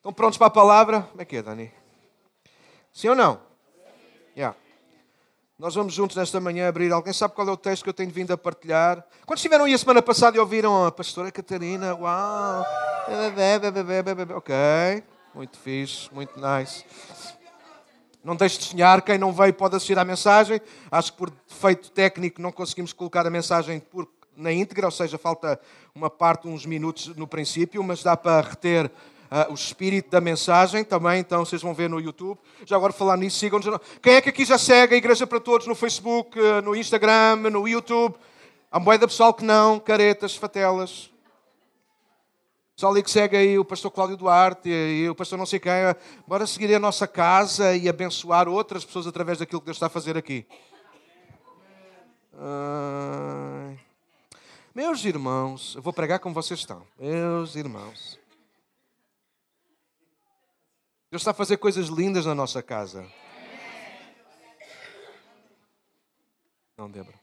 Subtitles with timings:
[0.00, 1.02] Estão prontos para a palavra?
[1.02, 1.70] Como é que é, Dani?
[2.90, 3.38] Sim ou não?
[4.34, 4.56] Yeah.
[5.58, 6.90] Nós vamos juntos nesta manhã abrir.
[6.90, 9.04] Alguém sabe qual é o texto que eu tenho vindo a partilhar?
[9.26, 11.94] Quando estiveram aí a semana passada e ouviram a pastora Catarina?
[11.94, 12.64] Uau!
[14.34, 14.54] Ok.
[15.34, 16.82] Muito fixe, muito nice.
[18.24, 19.02] Não deixe de sonhar.
[19.02, 20.62] Quem não veio pode assistir à mensagem.
[20.90, 23.82] Acho que por defeito técnico não conseguimos colocar a mensagem
[24.34, 25.60] na íntegra, ou seja, falta
[25.94, 28.90] uma parte, uns minutos no princípio, mas dá para reter
[29.30, 32.38] uh, o espírito da mensagem também, então vocês vão ver no YouTube.
[32.66, 33.80] Já agora falar nisso, sigam-nos.
[34.02, 37.36] Quem é que aqui já segue a Igreja para Todos no Facebook, uh, no Instagram,
[37.36, 38.16] no YouTube?
[38.70, 41.10] Há um da pessoal que não, caretas, fatelas.
[42.76, 45.72] Pessoal ali que segue aí o pastor Cláudio Duarte e o pastor não sei quem.
[46.26, 49.90] Bora seguir a nossa casa e abençoar outras pessoas através daquilo que Deus está a
[49.90, 50.46] fazer aqui.
[54.74, 56.82] Meus irmãos, eu vou pregar como vocês estão.
[56.98, 58.19] Meus irmãos.
[61.10, 63.04] Deus está a fazer coisas lindas na nossa casa.
[66.78, 67.18] Não, Débora.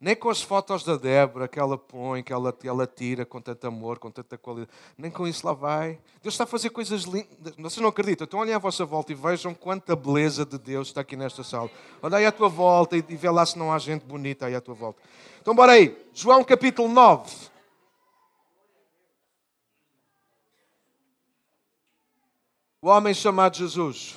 [0.00, 3.64] Nem com as fotos da Débora que ela põe, que ela, ela tira com tanto
[3.66, 4.70] amor, com tanta qualidade.
[4.96, 6.00] Nem com isso lá vai.
[6.20, 7.54] Deus está a fazer coisas lindas.
[7.56, 8.24] Vocês não acreditam?
[8.24, 11.70] Então olhem à vossa volta e vejam quanta beleza de Deus está aqui nesta sala.
[12.02, 14.60] Olha aí à tua volta e vê lá se não há gente bonita aí à
[14.60, 15.00] tua volta.
[15.40, 15.96] Então bora aí.
[16.12, 17.57] João capítulo 9.
[22.80, 24.16] O homem chamado Jesus.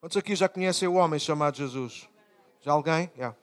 [0.00, 2.08] Quantos aqui já conhecem o homem chamado Jesus?
[2.62, 3.10] Já alguém?
[3.14, 3.36] Yeah.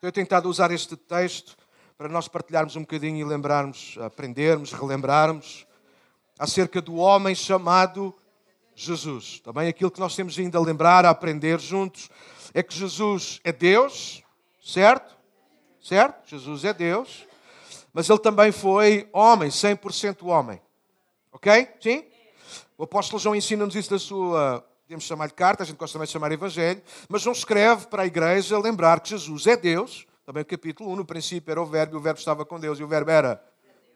[0.00, 1.56] Tenho tentado usar este texto
[1.96, 5.66] para nós partilharmos um bocadinho e lembrarmos, aprendermos, relembrarmos
[6.38, 8.14] acerca do homem chamado
[8.76, 9.40] Jesus.
[9.40, 12.08] Também aquilo que nós temos vindo a lembrar, a aprender juntos,
[12.54, 14.22] é que Jesus é Deus,
[14.64, 15.18] certo?
[15.82, 16.28] Certo?
[16.28, 17.26] Jesus é Deus,
[17.92, 20.62] mas ele também foi homem, 100% homem.
[21.32, 21.68] Ok?
[21.80, 22.04] Sim?
[22.78, 26.06] O apóstolo João ensina-nos isso da sua, podemos chamar de carta, a gente gosta também
[26.06, 30.44] de chamar Evangelho, mas João escreve para a igreja lembrar que Jesus é Deus, também
[30.44, 32.84] o capítulo 1, no princípio era o verbo, e o verbo estava com Deus, e
[32.84, 33.42] o verbo era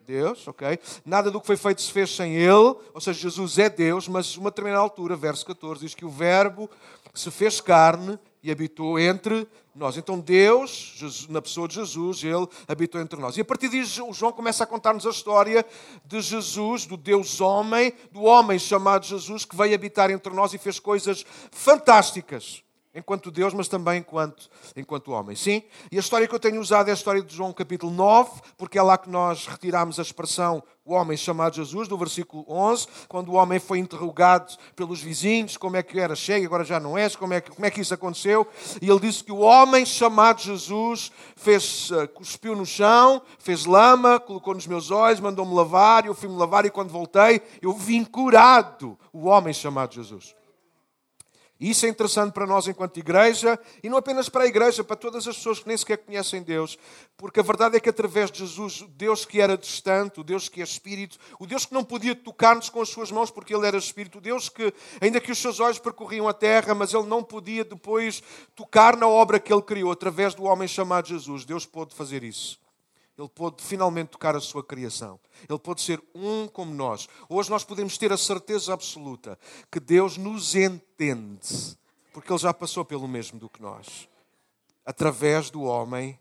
[0.05, 0.77] Deus, ok?
[1.05, 4.35] Nada do que foi feito se fez sem Ele, ou seja, Jesus é Deus, mas
[4.35, 6.69] uma determinada altura, verso 14, diz que o verbo
[7.13, 9.95] se fez carne e habitou entre nós.
[9.95, 13.37] Então Deus, na pessoa de Jesus, Ele habitou entre nós.
[13.37, 15.65] E a partir disso, João começa a contar-nos a história
[16.05, 20.57] de Jesus, do Deus homem, do homem chamado Jesus, que veio habitar entre nós e
[20.57, 25.35] fez coisas fantásticas enquanto Deus, mas também enquanto, enquanto homem.
[25.35, 25.63] Sim?
[25.91, 28.77] E a história que eu tenho usado é a história de João capítulo 9, porque
[28.77, 33.29] é lá que nós retiramos a expressão o homem chamado Jesus, do versículo 11, quando
[33.29, 37.15] o homem foi interrogado pelos vizinhos, como é que era cheio, agora já não és,
[37.15, 38.45] como é que, como é que isso aconteceu?
[38.81, 44.19] E ele disse que o homem chamado Jesus fez, uh, cuspiu no chão, fez lama,
[44.19, 48.99] colocou nos meus olhos, mandou-me lavar, eu fui-me lavar e quando voltei eu vim curado,
[49.13, 50.35] o homem chamado Jesus.
[51.63, 55.25] Isso é interessante para nós enquanto igreja, e não apenas para a igreja, para todas
[55.25, 56.77] as pessoas que nem sequer conhecem Deus,
[57.15, 60.49] porque a verdade é que através de Jesus, o Deus que era distante, o Deus
[60.49, 63.65] que é Espírito, o Deus que não podia tocar-nos com as suas mãos porque Ele
[63.65, 67.07] era Espírito, o Deus que, ainda que os seus olhos percorriam a terra, mas Ele
[67.07, 68.21] não podia depois
[68.53, 72.62] tocar na obra que Ele criou, através do homem chamado Jesus, Deus pôde fazer isso.
[73.17, 75.19] Ele pôde finalmente tocar a sua criação.
[75.47, 77.07] Ele pôde ser um como nós.
[77.29, 79.37] Hoje nós podemos ter a certeza absoluta
[79.71, 81.77] que Deus nos entende,
[82.11, 84.09] porque Ele já passou pelo mesmo do que nós,
[84.83, 86.19] através do homem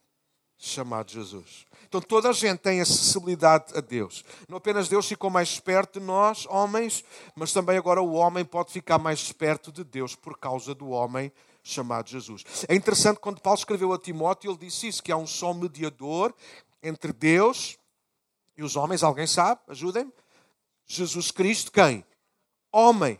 [0.58, 1.66] chamado Jesus.
[1.88, 4.24] Então toda a gente tem acessibilidade a Deus.
[4.48, 7.04] Não apenas Deus ficou mais perto de nós, homens,
[7.34, 11.32] mas também agora o homem pode ficar mais perto de Deus por causa do homem
[11.62, 12.44] chamado Jesus.
[12.68, 16.34] É interessante quando Paulo escreveu a Timóteo, ele disse isso, que há um só mediador
[16.82, 17.78] entre Deus
[18.56, 19.02] e os homens.
[19.02, 19.60] Alguém sabe?
[19.68, 20.12] Ajudem-me.
[20.86, 22.04] Jesus Cristo, quem?
[22.72, 23.18] Homem.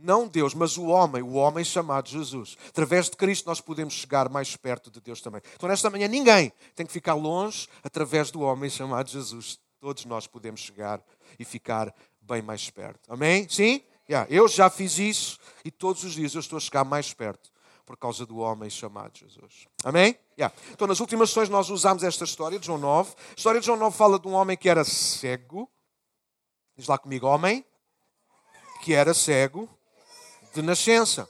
[0.00, 2.56] Não Deus, mas o homem, o homem chamado Jesus.
[2.68, 5.42] Através de Cristo nós podemos chegar mais perto de Deus também.
[5.56, 9.58] Então, nesta manhã, ninguém tem que ficar longe através do homem chamado Jesus.
[9.80, 11.02] Todos nós podemos chegar
[11.36, 13.12] e ficar bem mais perto.
[13.12, 13.48] Amém?
[13.48, 13.82] Sim?
[14.08, 17.50] Yeah, eu já fiz isso e todos os dias eu estou a chegar mais perto
[17.88, 19.66] por causa do homem chamado Jesus.
[19.82, 20.14] Amém?
[20.38, 20.54] Yeah.
[20.72, 23.14] Então, nas últimas sessões, nós usamos esta história de João 9.
[23.30, 25.66] A história de João 9 fala de um homem que era cego.
[26.76, 27.64] Diz lá comigo, homem
[28.82, 29.66] que era cego
[30.52, 31.26] de nascença.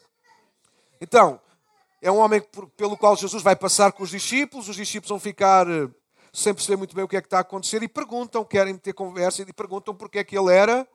[1.00, 1.40] Então,
[2.02, 2.42] é um homem
[2.76, 4.68] pelo qual Jesus vai passar com os discípulos.
[4.68, 5.88] Os discípulos vão ficar eh,
[6.32, 8.94] sem perceber muito bem o que é que está a acontecer e perguntam, querem ter
[8.94, 10.88] conversa e perguntam porque é que ele era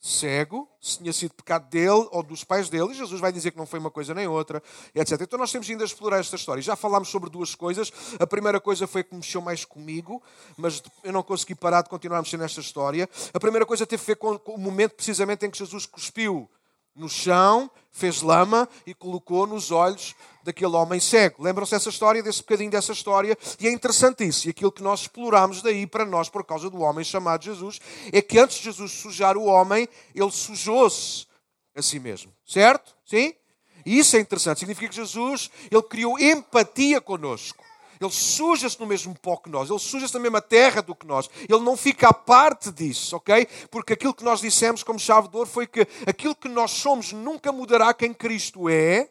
[0.00, 3.58] cego, se tinha sido pecado dele ou dos pais dele, e Jesus vai dizer que
[3.58, 4.62] não foi uma coisa nem outra,
[4.94, 5.20] etc.
[5.20, 6.62] Então nós temos ainda a explorar esta história.
[6.62, 7.92] Já falámos sobre duas coisas.
[8.18, 10.22] A primeira coisa foi que mexeu mais comigo,
[10.56, 13.08] mas eu não consegui parar de continuar a mexer nesta história.
[13.34, 16.48] A primeira coisa teve a ver com o momento precisamente em que Jesus cuspiu
[16.94, 21.42] no chão, fez lama e colocou nos olhos daquele homem cego.
[21.42, 23.36] Lembram-se dessa história, desse bocadinho dessa história?
[23.58, 24.46] E é interessante isso.
[24.46, 27.80] E aquilo que nós exploramos daí para nós, por causa do homem chamado Jesus,
[28.12, 31.26] é que antes de Jesus sujar o homem, ele sujou-se
[31.74, 32.32] a si mesmo.
[32.46, 32.94] Certo?
[33.04, 33.34] Sim?
[33.84, 34.60] E isso é interessante.
[34.60, 37.64] Significa que Jesus, ele criou empatia conosco.
[38.00, 41.28] Ele suja-se no mesmo pó que nós, ele suja-se na mesma terra do que nós.
[41.46, 43.46] Ele não fica à parte disso, ok?
[43.70, 47.12] Porque aquilo que nós dissemos como chave de ouro foi que aquilo que nós somos
[47.12, 49.10] nunca mudará quem Cristo é,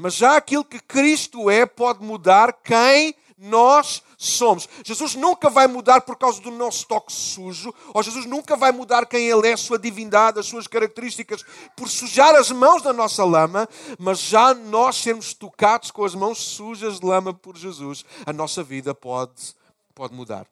[0.00, 4.68] mas já aquilo que Cristo é pode mudar quem nós somos.
[4.84, 9.06] Jesus nunca vai mudar por causa do nosso toque sujo, ou Jesus nunca vai mudar
[9.06, 11.44] quem Ele é, a sua divindade, as suas características,
[11.76, 13.68] por sujar as mãos da nossa lama,
[13.98, 18.62] mas já nós sermos tocados com as mãos sujas de lama por Jesus, a nossa
[18.62, 19.54] vida pode,
[19.94, 20.46] pode mudar.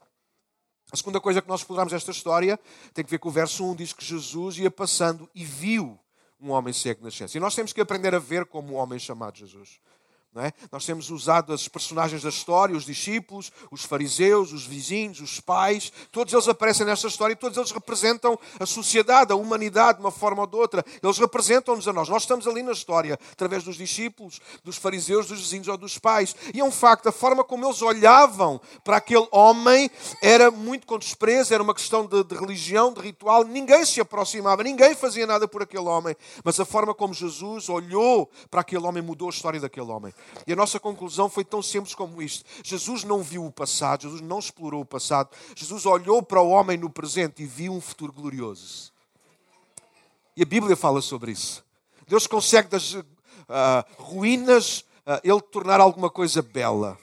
[0.90, 2.58] A segunda coisa que nós exploramos esta história
[2.94, 5.98] tem que ver com o verso 1, diz que Jesus ia passando e viu
[6.40, 7.38] um homem cego na ciência.
[7.38, 9.80] E nós temos que aprender a ver como o homem chamado Jesus.
[10.36, 10.52] É?
[10.70, 15.90] Nós temos usado as personagens da história, os discípulos, os fariseus, os vizinhos, os pais,
[16.12, 20.12] todos eles aparecem nesta história e todos eles representam a sociedade, a humanidade, de uma
[20.12, 20.84] forma ou de outra.
[21.02, 22.08] Eles representam-nos a nós.
[22.08, 26.36] Nós estamos ali na história, através dos discípulos, dos fariseus, dos vizinhos ou dos pais.
[26.54, 29.90] E é um facto, a forma como eles olhavam para aquele homem
[30.22, 33.44] era muito com desprezo, era uma questão de, de religião, de ritual.
[33.44, 36.14] Ninguém se aproximava, ninguém fazia nada por aquele homem.
[36.44, 40.12] Mas a forma como Jesus olhou para aquele homem mudou a história daquele homem.
[40.46, 44.20] E a nossa conclusão foi tão simples como isto: Jesus não viu o passado, Jesus
[44.20, 48.12] não explorou o passado, Jesus olhou para o homem no presente e viu um futuro
[48.12, 48.92] glorioso.
[50.36, 51.64] E a Bíblia fala sobre isso.
[52.06, 53.04] Deus consegue das uh,
[53.98, 56.96] ruínas uh, ele tornar alguma coisa bela.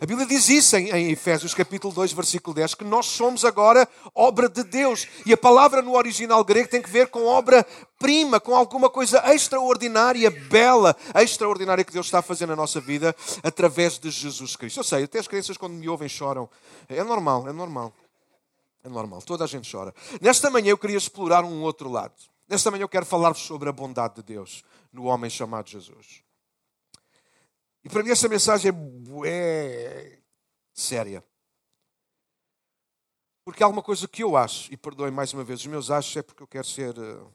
[0.00, 3.88] A Bíblia diz isso em, em, Efésios capítulo 2, versículo 10, que nós somos agora
[4.14, 5.08] obra de Deus.
[5.26, 10.30] E a palavra no original grego tem que ver com obra-prima, com alguma coisa extraordinária,
[10.30, 14.80] bela, extraordinária que Deus está a fazer na nossa vida através de Jesus Cristo.
[14.80, 16.48] Eu sei, até as crianças quando me ouvem choram.
[16.88, 17.92] É normal, é normal.
[18.84, 19.92] É normal, toda a gente chora.
[20.20, 22.14] Nesta manhã eu queria explorar um outro lado.
[22.48, 26.27] Nesta manhã eu quero falar-vos sobre a bondade de Deus no homem chamado Jesus.
[27.84, 28.72] E para mim essa mensagem
[29.24, 30.18] é, é
[30.72, 31.24] séria.
[33.44, 36.16] Porque há alguma coisa que eu acho, e perdoem mais uma vez, os meus achos
[36.16, 37.34] é porque eu quero ser uh,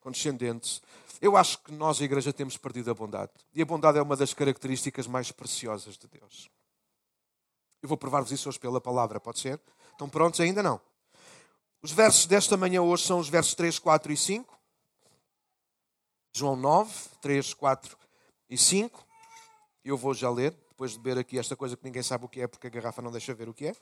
[0.00, 0.82] condescendente.
[1.20, 3.30] Eu acho que nós, a igreja, temos perdido a bondade.
[3.54, 6.50] E a bondade é uma das características mais preciosas de Deus.
[7.80, 9.60] Eu vou provar-vos isso hoje pela palavra, pode ser?
[9.92, 10.62] Estão prontos ainda?
[10.62, 10.80] Não.
[11.80, 14.58] Os versos desta manhã hoje são os versos 3, 4 e 5.
[16.34, 17.96] João 9, 3, 4
[18.48, 19.06] e 5.
[19.84, 22.40] Eu vou já ler, depois de beber aqui esta coisa que ninguém sabe o que
[22.40, 23.76] é, porque a garrafa não deixa ver o que é.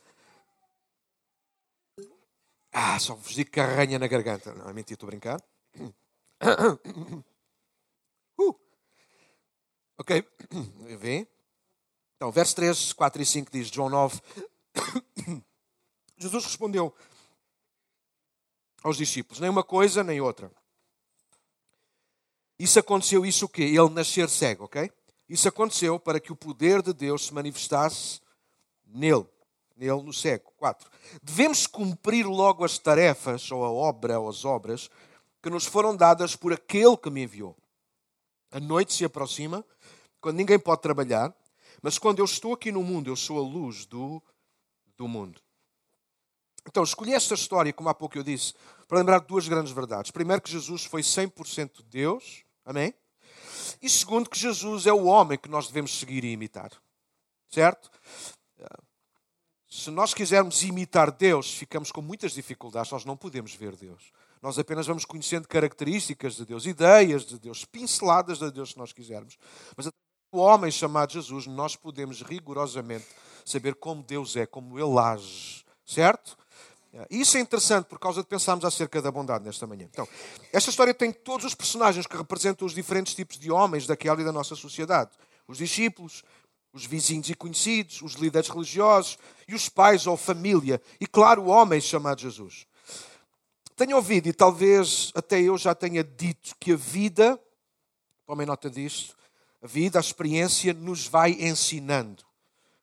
[2.73, 4.55] Ah, só vos digo que arranha na garganta.
[4.55, 5.41] Não é mentira, estou a brincar.
[8.38, 8.58] Uh.
[9.99, 10.26] Ok,
[10.99, 11.29] vem.
[12.17, 14.19] Então, verso 3, 4 e 5 diz, João 9.
[16.17, 16.94] Jesus respondeu
[18.82, 20.50] aos discípulos, nem uma coisa, nem outra.
[22.58, 23.62] Isso aconteceu, isso o quê?
[23.62, 24.91] Ele nascer cego, ok?
[25.31, 28.21] Isso aconteceu para que o poder de Deus se manifestasse
[28.85, 29.25] nele,
[29.77, 30.50] nele no cego.
[30.56, 30.91] 4.
[31.23, 34.91] Devemos cumprir logo as tarefas, ou a obra, ou as obras,
[35.41, 37.56] que nos foram dadas por aquele que me enviou.
[38.50, 39.64] A noite se aproxima,
[40.21, 41.33] quando ninguém pode trabalhar,
[41.81, 44.21] mas quando eu estou aqui no mundo, eu sou a luz do,
[44.97, 45.40] do mundo.
[46.66, 48.52] Então, escolhi esta história, como há pouco eu disse,
[48.88, 50.11] para lembrar duas grandes verdades.
[50.11, 52.45] Primeiro, que Jesus foi 100% Deus.
[52.64, 52.93] Amém?
[53.81, 56.71] E segundo, que Jesus é o homem que nós devemos seguir e imitar.
[57.49, 57.91] Certo?
[59.69, 64.12] Se nós quisermos imitar Deus, ficamos com muitas dificuldades, nós não podemos ver Deus.
[64.43, 68.93] Nós apenas vamos conhecendo características de Deus, ideias de Deus, pinceladas de Deus, se nós
[68.93, 69.39] quisermos.
[69.77, 69.87] Mas
[70.33, 73.07] o homem chamado Jesus, nós podemos rigorosamente
[73.45, 75.65] saber como Deus é, como Ele age.
[75.85, 76.37] Certo?
[77.09, 79.88] Isso é interessante por causa de pensarmos acerca da bondade nesta manhã.
[79.90, 80.09] Então,
[80.52, 84.25] esta história tem todos os personagens que representam os diferentes tipos de homens daquela e
[84.25, 85.11] da nossa sociedade:
[85.47, 86.25] os discípulos,
[86.73, 91.49] os vizinhos e conhecidos, os líderes religiosos e os pais ou família, e claro, o
[91.49, 92.66] homem chamado Jesus.
[93.76, 97.40] Tenho ouvido, e talvez até eu já tenha dito, que a vida,
[98.26, 99.16] tomem nota disto,
[99.62, 102.25] a vida, a experiência nos vai ensinando.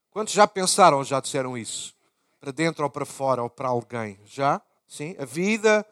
[0.10, 1.97] Quantos já pensaram ou já disseram isso?
[2.40, 4.20] Para dentro ou para fora ou para alguém.
[4.26, 4.62] Já?
[4.88, 5.16] Sim?
[5.20, 5.86] A vida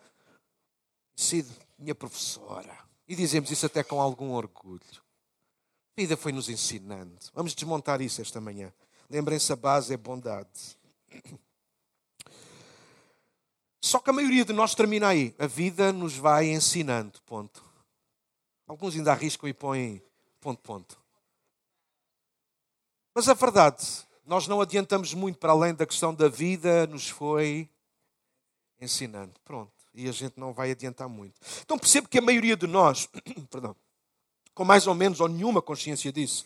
[1.16, 2.78] decide minha professora.
[3.08, 4.82] E dizemos isso até com algum orgulho.
[5.98, 7.18] A vida foi-nos ensinando.
[7.34, 8.74] Vamos desmontar isso esta manhã.
[9.10, 10.78] Lembrem-se, a base é bondade.
[13.82, 15.36] Só que a maioria de nós termina aí.
[15.38, 17.22] A vida nos vai ensinando.
[17.22, 17.64] Ponto.
[18.68, 20.02] Alguns ainda arriscam e põem
[20.42, 21.00] ponto, ponto.
[23.14, 23.86] Mas a verdade,
[24.26, 27.70] nós não adiantamos muito para além da questão da vida nos foi
[28.82, 29.34] ensinando.
[29.44, 29.72] Pronto.
[29.94, 31.40] E a gente não vai adiantar muito.
[31.62, 33.08] Então percebo que a maioria de nós,
[33.50, 33.76] perdão,
[34.54, 36.46] com mais ou menos ou nenhuma consciência disso,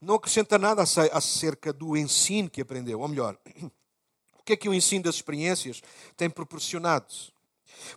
[0.00, 3.00] não acrescenta nada acerca do ensino que aprendeu.
[3.00, 3.36] Ou melhor,
[4.38, 5.82] o que é que o ensino das experiências
[6.16, 7.06] tem proporcionado?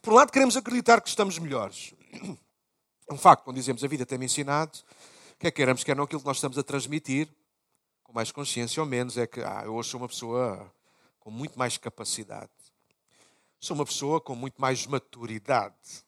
[0.02, 1.94] Por um lado, queremos acreditar que estamos melhores.
[3.06, 4.80] É um facto, quando dizemos a vida tem-me ensinado,
[5.38, 7.28] quer queiramos, quer não, aquilo que nós estamos a transmitir,
[8.14, 10.72] com mais consciência ou menos, é que ah, eu hoje sou uma pessoa
[11.20, 12.52] com muito mais capacidade.
[13.60, 16.06] Sou uma pessoa com muito mais maturidade.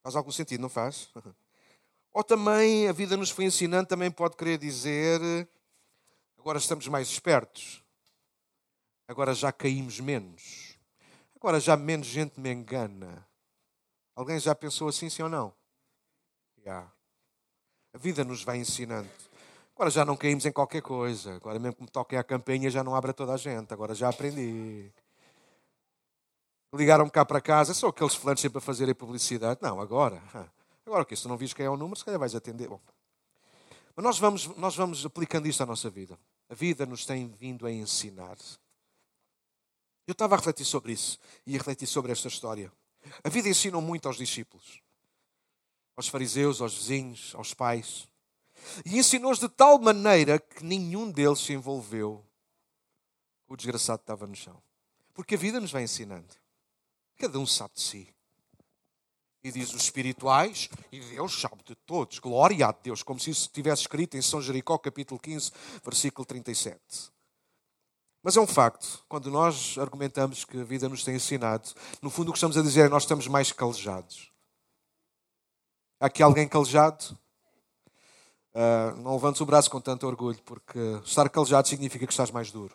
[0.00, 1.10] Faz algum sentido, não faz?
[2.14, 5.20] Ou também a vida nos foi ensinando, também pode querer dizer
[6.38, 7.82] agora estamos mais espertos,
[9.08, 10.78] agora já caímos menos,
[11.34, 13.26] agora já menos gente me engana.
[14.14, 15.52] Alguém já pensou assim, sim ou não?
[16.64, 16.90] Já.
[17.92, 19.25] A vida nos vai ensinando.
[19.76, 21.36] Agora já não caímos em qualquer coisa.
[21.36, 23.74] Agora mesmo que me toquem a campainha já não abre a toda a gente.
[23.74, 24.90] Agora já aprendi.
[26.74, 27.74] Ligaram-me cá para casa.
[27.74, 29.60] São aqueles flantes sempre a fazerem publicidade.
[29.62, 30.22] Não, agora.
[30.86, 31.14] Agora o que?
[31.14, 32.68] Se não vis quem é o número, se calhar vais atender.
[32.68, 32.80] Bom.
[33.94, 36.18] Mas nós vamos, nós vamos aplicando isto à nossa vida.
[36.48, 38.38] A vida nos tem vindo a ensinar.
[40.06, 42.72] Eu estava a refletir sobre isso e a refletir sobre esta história.
[43.22, 44.80] A vida ensinou muito aos discípulos,
[45.96, 48.08] aos fariseus, aos vizinhos, aos pais.
[48.84, 52.26] E ensinou-os de tal maneira que nenhum deles se envolveu
[53.48, 54.60] o desgraçado estava no chão.
[55.14, 56.34] Porque a vida nos vai ensinando.
[57.16, 58.14] Cada um sabe de si.
[59.42, 62.18] E diz os espirituais, e Deus sabe de todos.
[62.18, 65.52] Glória a Deus, como se isso estivesse escrito em São Jericó, capítulo 15,
[65.84, 66.80] versículo 37.
[68.22, 71.72] Mas é um facto, quando nós argumentamos que a vida nos tem ensinado,
[72.02, 74.32] no fundo o que estamos a dizer é que nós estamos mais calejados.
[76.00, 77.16] Há aqui alguém calejado?
[78.56, 82.50] Uh, não levantes o braço com tanto orgulho, porque estar calejado significa que estás mais
[82.50, 82.74] duro.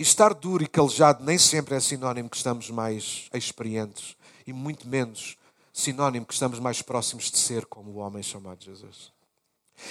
[0.00, 4.88] E estar duro e calejado nem sempre é sinónimo que estamos mais experientes e muito
[4.88, 5.36] menos
[5.70, 9.12] sinónimo que estamos mais próximos de ser como o homem chamado Jesus.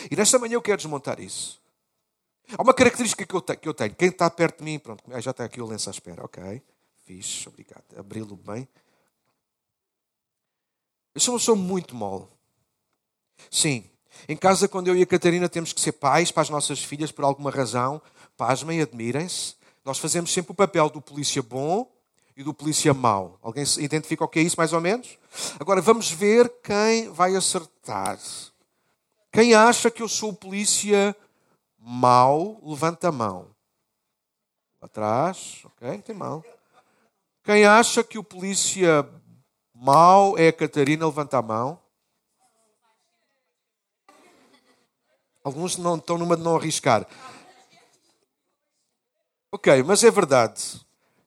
[0.10, 1.62] E nesta manhã eu quero desmontar isso.
[2.58, 3.60] Há uma característica que eu tenho.
[3.60, 3.94] Que eu tenho.
[3.94, 6.26] Quem está perto de mim, pronto, já está aqui o lenço à espera.
[6.26, 6.64] Ok,
[7.04, 7.84] fixe, obrigado.
[7.96, 8.68] Abri-lo bem.
[11.14, 12.35] Eu sou uma pessoa muito mole.
[13.50, 13.90] Sim,
[14.28, 17.12] em casa, quando eu e a Catarina temos que ser pais para as nossas filhas
[17.12, 18.02] por alguma razão,
[18.36, 19.56] pasmem, admirem-se.
[19.84, 21.88] Nós fazemos sempre o papel do polícia bom
[22.36, 23.38] e do polícia mau.
[23.42, 25.18] Alguém identifica o que é isso, mais ou menos?
[25.60, 28.20] Agora vamos ver quem vai acertar.
[29.32, 31.16] Quem acha que eu sou o polícia
[31.78, 33.48] mau, levanta a mão.
[34.82, 36.02] Atrás, ok?
[36.02, 36.44] Tem mão.
[37.44, 39.08] Quem acha que o polícia
[39.74, 41.80] mau é a Catarina, levanta a mão.
[45.46, 47.08] Alguns não, estão numa de não arriscar.
[49.52, 50.84] Ok, mas é verdade.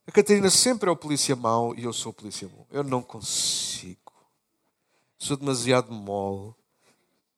[0.08, 2.66] A Catarina sempre é o polícia mau e eu sou o polícia bom.
[2.68, 4.12] Eu não consigo.
[5.20, 6.52] Sou demasiado mole.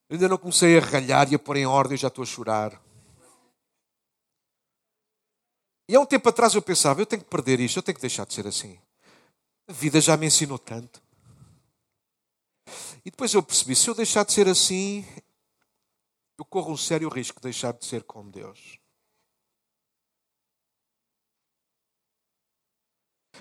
[0.09, 2.83] Ainda não comecei a ralhar e a pôr em ordem, já estou a chorar.
[5.87, 8.01] E há um tempo atrás eu pensava, eu tenho que perder isto, eu tenho que
[8.01, 8.81] deixar de ser assim.
[9.69, 11.03] A vida já me ensinou tanto.
[13.05, 15.05] E depois eu percebi, se eu deixar de ser assim,
[16.41, 18.79] eu corro um sério risco de deixar de ser como Deus.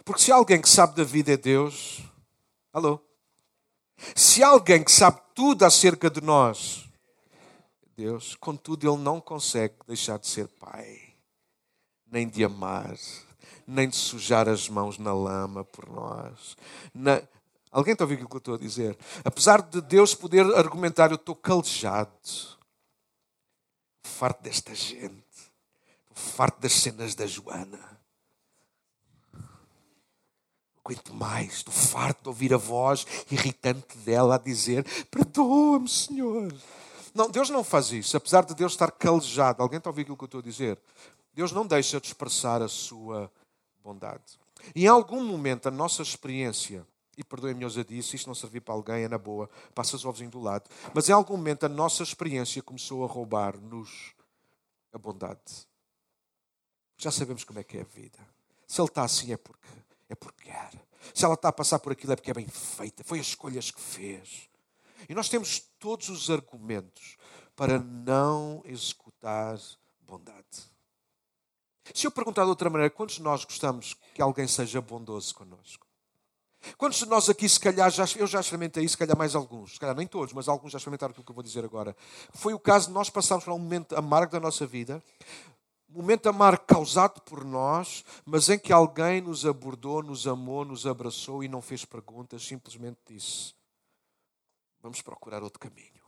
[0.03, 2.01] Porque se alguém que sabe da vida é Deus,
[2.73, 2.99] alô?
[4.13, 6.89] Se alguém que sabe tudo acerca de nós,
[7.95, 11.15] Deus, contudo, ele não consegue deixar de ser Pai,
[12.05, 12.97] nem de amar,
[13.65, 16.57] nem de sujar as mãos na lama por nós.
[16.93, 17.21] Na...
[17.71, 18.97] Alguém está a ouvir o que eu estou a dizer?
[19.23, 22.58] Apesar de Deus poder argumentar, eu estou calejado,
[24.09, 25.23] farto desta gente,
[26.13, 27.99] farto das cenas da Joana
[30.89, 36.53] aguento mais, estou farto de ouvir a voz irritante dela a dizer: Perdoa-me, Senhor.
[37.13, 39.61] Não, Deus não faz isso, apesar de Deus estar calejado.
[39.61, 40.79] Alguém está a ouvir aquilo que eu estou a dizer?
[41.33, 43.31] Deus não deixa de expressar a sua
[43.83, 44.39] bondade.
[44.75, 46.85] Em algum momento, a nossa experiência,
[47.19, 50.31] e perdoem-me a disso, isto não servir para alguém, é na boa, passas o ovinho
[50.31, 54.15] do lado, mas em algum momento a nossa experiência começou a roubar-nos
[54.93, 55.67] a bondade.
[56.97, 58.17] Já sabemos como é que é a vida.
[58.65, 59.67] Se ele está assim é porque
[60.07, 60.71] é porque quer.
[61.13, 63.69] Se ela está a passar por aquilo é porque é bem feita, foi as escolhas
[63.69, 64.49] que fez.
[65.09, 67.17] E nós temos todos os argumentos
[67.53, 69.59] para não executar
[70.01, 70.69] bondade.
[71.93, 75.88] Se eu perguntar de outra maneira, quantos de nós gostamos que alguém seja bondoso connosco?
[76.77, 79.79] Quantos de nós aqui, se calhar, já, eu já experimentei se calhar mais alguns, se
[79.79, 81.95] calhar nem todos, mas alguns já experimentaram aquilo que eu vou dizer agora.
[82.33, 85.01] Foi o caso de nós passarmos por um momento amargo da nossa vida,
[85.89, 91.43] momento amargo causado por nós, mas em que alguém nos abordou, nos amou, nos abraçou
[91.43, 93.53] e não fez perguntas, simplesmente disse:
[94.81, 95.98] Vamos procurar outro caminho.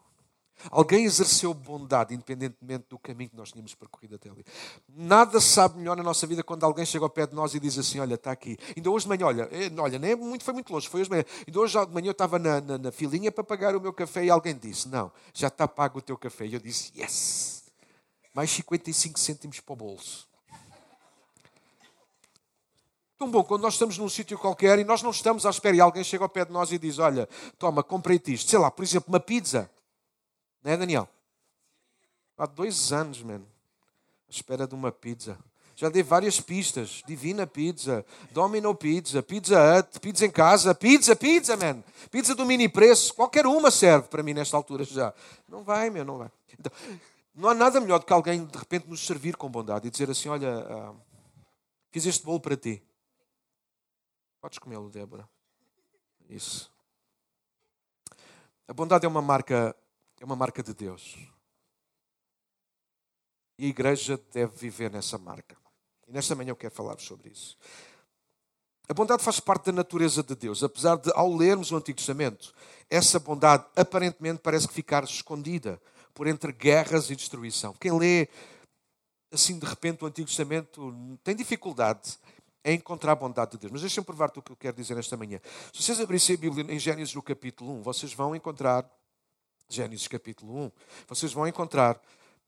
[0.69, 4.45] Alguém exerceu bondade, independentemente do caminho que nós tínhamos percorrido até ali.
[4.87, 7.77] Nada sabe melhor na nossa vida quando alguém chega ao pé de nós e diz
[7.77, 8.57] assim: Olha, está aqui.
[8.75, 11.09] Ainda hoje de manhã, olha, eh, olha nem é muito, foi muito longe, foi hoje
[11.09, 11.25] de manhã.
[11.47, 14.25] Ainda hoje de manhã eu estava na, na, na filinha para pagar o meu café
[14.25, 16.45] e alguém disse: Não, já está pago o teu café.
[16.45, 17.63] E eu disse: Yes!
[18.33, 20.31] Mais 55 cêntimos para o bolso.
[23.21, 25.79] Tão bom, quando nós estamos num sítio qualquer e nós não estamos à espera e
[25.79, 28.49] alguém chega ao pé de nós e diz: Olha, toma, comprei-te isto.
[28.49, 29.69] Sei lá, por exemplo, uma pizza.
[30.63, 31.07] Não é, Daniel?
[32.37, 33.47] Há dois anos, mano.
[34.27, 35.37] À espera de uma pizza.
[35.75, 37.01] Já dei várias pistas.
[37.07, 41.83] Divina Pizza, Domino Pizza, Pizza Hut, pizza em casa, pizza, pizza, man.
[42.09, 43.13] Pizza do mini preço.
[43.13, 45.13] Qualquer uma serve para mim nesta altura já.
[45.47, 46.31] Não vai, meu, não vai.
[46.59, 46.71] Então,
[47.33, 50.09] não há nada melhor do que alguém de repente nos servir com bondade e dizer
[50.09, 50.95] assim: Olha, uh,
[51.89, 52.83] fiz este bolo para ti.
[54.39, 55.27] Podes comê-lo, Débora.
[56.29, 56.71] Isso.
[58.67, 59.75] A bondade é uma marca
[60.21, 61.17] é uma marca de Deus.
[63.57, 65.57] E a igreja deve viver nessa marca.
[66.07, 67.57] E nesta manhã eu quero falar sobre isso.
[68.87, 72.53] A bondade faz parte da natureza de Deus, apesar de, ao lermos o Antigo Testamento,
[72.87, 75.81] essa bondade aparentemente parece que ficar escondida
[76.13, 77.73] por entre guerras e destruição.
[77.73, 78.27] Quem lê
[79.31, 82.19] assim de repente o Antigo Testamento tem dificuldade
[82.63, 83.71] em encontrar a bondade de Deus.
[83.71, 85.39] Mas deixem-me provar-te o que eu quero dizer esta manhã.
[85.73, 88.87] Se vocês abrissem a Bíblia em Gênesis no capítulo 1, vocês vão encontrar
[89.73, 90.71] Gênesis capítulo 1,
[91.07, 91.99] vocês vão encontrar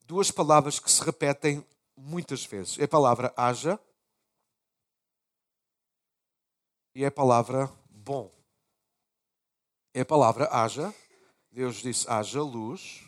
[0.06, 1.66] duas palavras que se repetem
[1.96, 2.78] muitas vezes.
[2.78, 3.80] É a palavra haja
[6.94, 8.32] e é a palavra bom.
[9.94, 10.94] É a palavra haja.
[11.52, 13.04] Deus disse haja luz,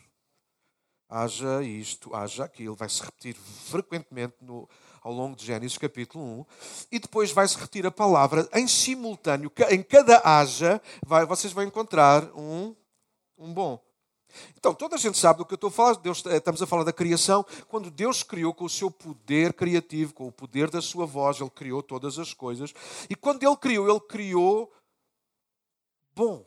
[1.09, 2.75] haja isto, haja aquilo.
[2.75, 4.69] Vai se repetir frequentemente no,
[5.01, 6.45] ao longo de Gênesis capítulo 1.
[6.91, 9.51] E depois vai-se repetir a palavra em simultâneo.
[9.69, 12.75] Em cada haja, vai, vocês vão encontrar um,
[13.37, 13.84] um bom.
[14.57, 15.95] Então, toda a gente sabe do que eu estou a falar.
[15.95, 17.45] Deus, eh, estamos a falar da criação.
[17.67, 21.49] Quando Deus criou com o seu poder criativo, com o poder da sua voz, Ele
[21.49, 22.73] criou todas as coisas.
[23.09, 24.71] E quando Ele criou, Ele criou
[26.15, 26.45] bom.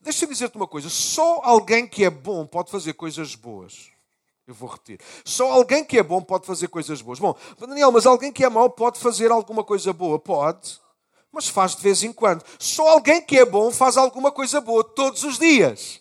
[0.00, 3.90] Deixa-me dizer-te uma coisa: só alguém que é bom pode fazer coisas boas.
[4.46, 4.98] Eu vou repetir.
[5.26, 7.18] Só alguém que é bom pode fazer coisas boas.
[7.18, 10.18] Bom, Daniel, mas alguém que é mau pode fazer alguma coisa boa?
[10.18, 10.80] Pode,
[11.30, 12.42] mas faz de vez em quando.
[12.58, 16.00] Só alguém que é bom faz alguma coisa boa todos os dias.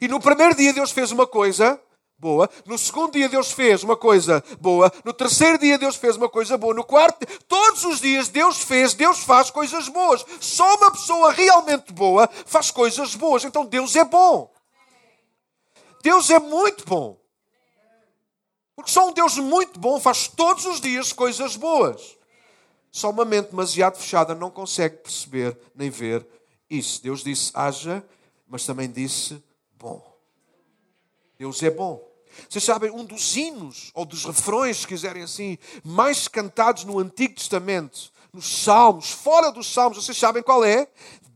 [0.00, 1.80] E no primeiro dia Deus fez uma coisa
[2.18, 6.28] boa, no segundo dia Deus fez uma coisa boa, no terceiro dia Deus fez uma
[6.28, 10.24] coisa boa, no quarto, todos os dias Deus fez, Deus faz coisas boas.
[10.40, 13.44] Só uma pessoa realmente boa faz coisas boas.
[13.44, 14.52] Então Deus é bom.
[16.02, 17.18] Deus é muito bom.
[18.74, 22.16] Porque só um Deus muito bom faz todos os dias coisas boas.
[22.92, 26.26] Só uma mente demasiado fechada não consegue perceber nem ver
[26.68, 27.02] isso.
[27.02, 28.04] Deus disse haja,
[28.46, 29.42] mas também disse.
[31.38, 32.06] Deus é bom.
[32.48, 37.34] Vocês sabem, um dos hinos, ou dos refrões, se quiserem assim, mais cantados no Antigo
[37.34, 40.88] Testamento, nos Salmos, fora dos Salmos, vocês sabem qual é?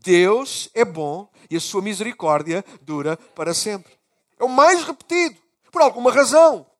[0.03, 3.93] Deus é bom e a sua misericórdia dura para sempre.
[4.39, 5.37] É o mais repetido,
[5.71, 6.70] por alguma razão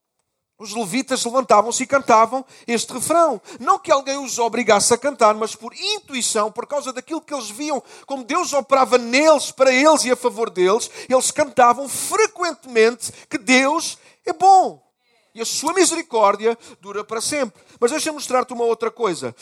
[0.62, 3.42] os levitas levantavam-se e cantavam este refrão.
[3.60, 7.50] Não que alguém os obrigasse a cantar, mas por intuição, por causa daquilo que eles
[7.50, 13.40] viam, como Deus operava neles, para eles e a favor deles, eles cantavam frequentemente que
[13.40, 14.88] Deus é bom.
[15.34, 17.60] E a sua misericórdia dura para sempre.
[17.80, 19.36] Mas deixa-me mostrar-te uma outra coisa.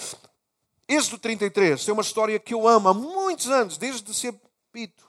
[0.88, 4.34] Êxodo 33 é uma história que eu amo há muitos anos, desde ser
[4.72, 5.09] pito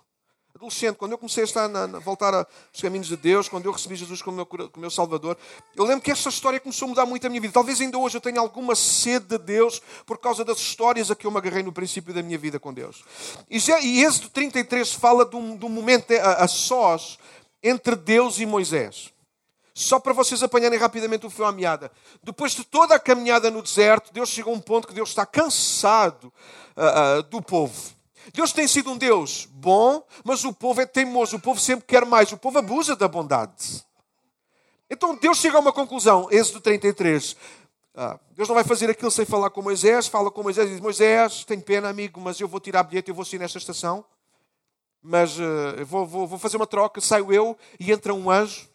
[0.61, 3.97] adolescente, quando eu comecei a estar na, voltar aos caminhos de Deus, quando eu recebi
[3.97, 5.37] Jesus como meu, como meu Salvador,
[5.75, 7.53] eu lembro que esta história começou a mudar muito a minha vida.
[7.53, 11.27] Talvez ainda hoje eu tenha alguma sede de Deus por causa das histórias a que
[11.27, 13.03] eu me agarrei no princípio da minha vida com Deus.
[13.49, 17.19] E, já, e Êxodo 33 fala de um, de um momento a, a sós
[17.63, 19.13] entre Deus e Moisés.
[19.73, 21.91] Só para vocês apanharem rapidamente o fio à meada.
[22.23, 25.25] Depois de toda a caminhada no deserto, Deus chegou a um ponto que Deus está
[25.25, 26.31] cansado
[26.77, 28.00] uh, uh, do povo.
[28.33, 32.05] Deus tem sido um Deus bom, mas o povo é teimoso, o povo sempre quer
[32.05, 33.85] mais, o povo abusa da bondade.
[34.89, 37.37] Então Deus chega a uma conclusão, Êxodo 33.
[37.95, 40.07] Ah, Deus não vai fazer aquilo sem falar com Moisés.
[40.07, 43.15] Fala com Moisés e diz: Moisés, tenho pena, amigo, mas eu vou tirar bilhete, eu
[43.15, 44.05] vou sair nesta estação.
[45.03, 47.01] Mas uh, vou, vou, vou fazer uma troca.
[47.01, 48.69] Saio eu e entra um anjo.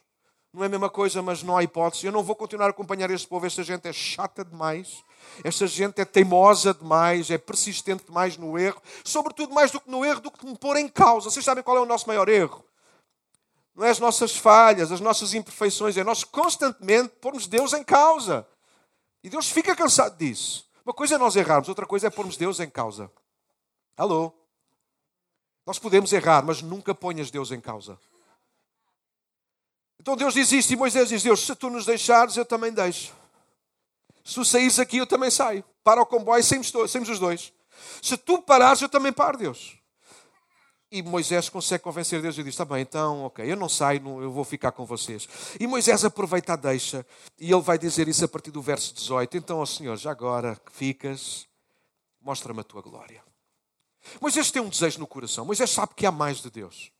[0.53, 2.05] Não é a mesma coisa, mas não há hipótese.
[2.05, 3.45] Eu não vou continuar a acompanhar este povo.
[3.45, 5.03] Esta gente é chata demais.
[5.43, 8.81] Esta gente é teimosa demais, é persistente demais no erro.
[9.03, 11.29] Sobretudo, mais do que no erro, do que me pôr em causa.
[11.29, 12.63] Vocês sabem qual é o nosso maior erro?
[13.75, 18.47] Não é as nossas falhas, as nossas imperfeições, é nós constantemente pormos Deus em causa.
[19.21, 20.65] E Deus fica cansado disso.
[20.85, 23.11] Uma coisa é nós errarmos, outra coisa é pormos Deus em causa.
[23.97, 24.31] Alô?
[25.65, 27.99] Nós podemos errar, mas nunca ponhas Deus em causa.
[29.99, 33.11] Então Deus diz isto e Moisés diz: Deus, se tu nos deixares, eu também deixo.
[34.25, 35.63] Se tu saíres aqui, eu também saio.
[35.83, 37.53] Para o comboio, saímos, saímos os dois.
[38.01, 39.77] Se tu parares, eu também paro, Deus.
[40.91, 44.31] E Moisés consegue convencer Deus e diz: Está bem, então, ok, eu não saio, eu
[44.31, 45.27] vou ficar com vocês.
[45.59, 47.05] E Moisés aproveita a deixa
[47.37, 50.55] e ele vai dizer isso a partir do verso 18: Então, ó Senhor, já agora
[50.65, 51.47] que ficas,
[52.19, 53.23] mostra-me a tua glória.
[54.19, 55.45] Moisés tem um desejo no coração.
[55.45, 56.91] Moisés sabe que há mais de Deus.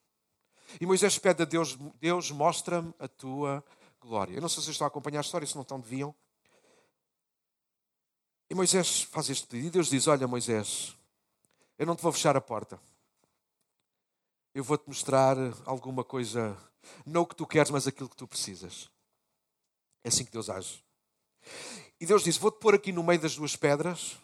[0.80, 3.64] E Moisés pede a Deus: Deus, mostra-me a tua
[4.00, 4.36] glória.
[4.36, 6.14] Eu não sei se vocês estão a acompanhar a história, se não estão, deviam.
[8.56, 9.68] Moisés faz este pedido.
[9.68, 10.96] E Deus diz: Olha, Moisés,
[11.78, 12.80] eu não te vou fechar a porta.
[14.54, 16.58] Eu vou-te mostrar alguma coisa,
[17.06, 18.90] não o que tu queres, mas aquilo que tu precisas.
[20.04, 20.84] É assim que Deus age.
[22.00, 24.18] E Deus diz: Vou-te pôr aqui no meio das duas pedras,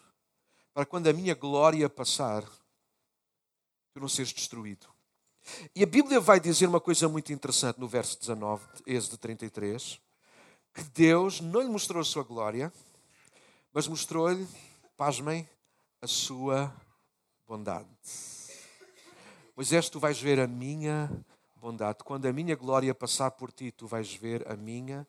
[0.72, 2.42] para quando a minha glória passar,
[3.92, 4.88] tu não seres destruído.
[5.74, 10.00] E a Bíblia vai dizer uma coisa muito interessante no verso 19, Êxodo 33,
[10.72, 12.72] que Deus não lhe mostrou a sua glória,
[13.72, 14.46] mas mostrou-lhe,
[14.96, 15.48] pasmem,
[16.00, 16.74] a sua
[17.46, 17.88] bondade.
[19.56, 21.10] Moisés, tu vais ver a minha
[21.56, 21.98] bondade.
[22.04, 25.06] Quando a minha glória passar por ti, tu vais ver a minha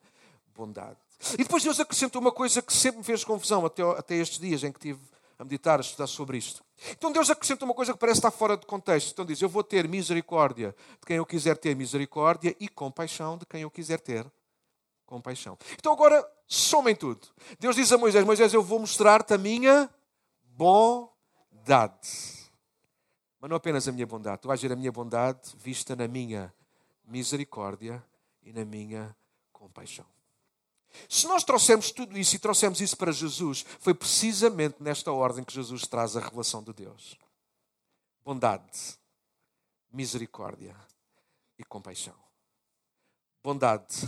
[0.56, 0.98] bondade.
[1.34, 4.64] E depois Deus acrescentou uma coisa que sempre me fez confusão até, até estes dias
[4.64, 5.00] em que tive
[5.40, 6.64] a meditar, a estudar sobre isto.
[6.92, 9.12] Então Deus acrescenta uma coisa que parece estar fora de contexto.
[9.12, 13.46] Então diz: Eu vou ter misericórdia de quem eu quiser ter misericórdia e compaixão de
[13.46, 14.26] quem eu quiser ter
[15.14, 15.56] compaixão.
[15.74, 17.28] Então agora somem tudo.
[17.60, 19.88] Deus diz a Moisés: Moisés, eu vou mostrar-te a minha
[20.44, 22.10] bondade.
[23.40, 26.52] Mas não apenas a minha bondade, tu vais ver a minha bondade vista na minha
[27.06, 28.04] misericórdia
[28.42, 29.16] e na minha
[29.52, 30.06] compaixão.
[31.10, 35.54] Se nós trouxemos tudo isso e trouxemos isso para Jesus, foi precisamente nesta ordem que
[35.54, 37.18] Jesus traz a revelação de Deus:
[38.24, 38.98] bondade,
[39.92, 40.76] misericórdia
[41.60, 42.16] e compaixão.
[43.44, 44.08] Bondade,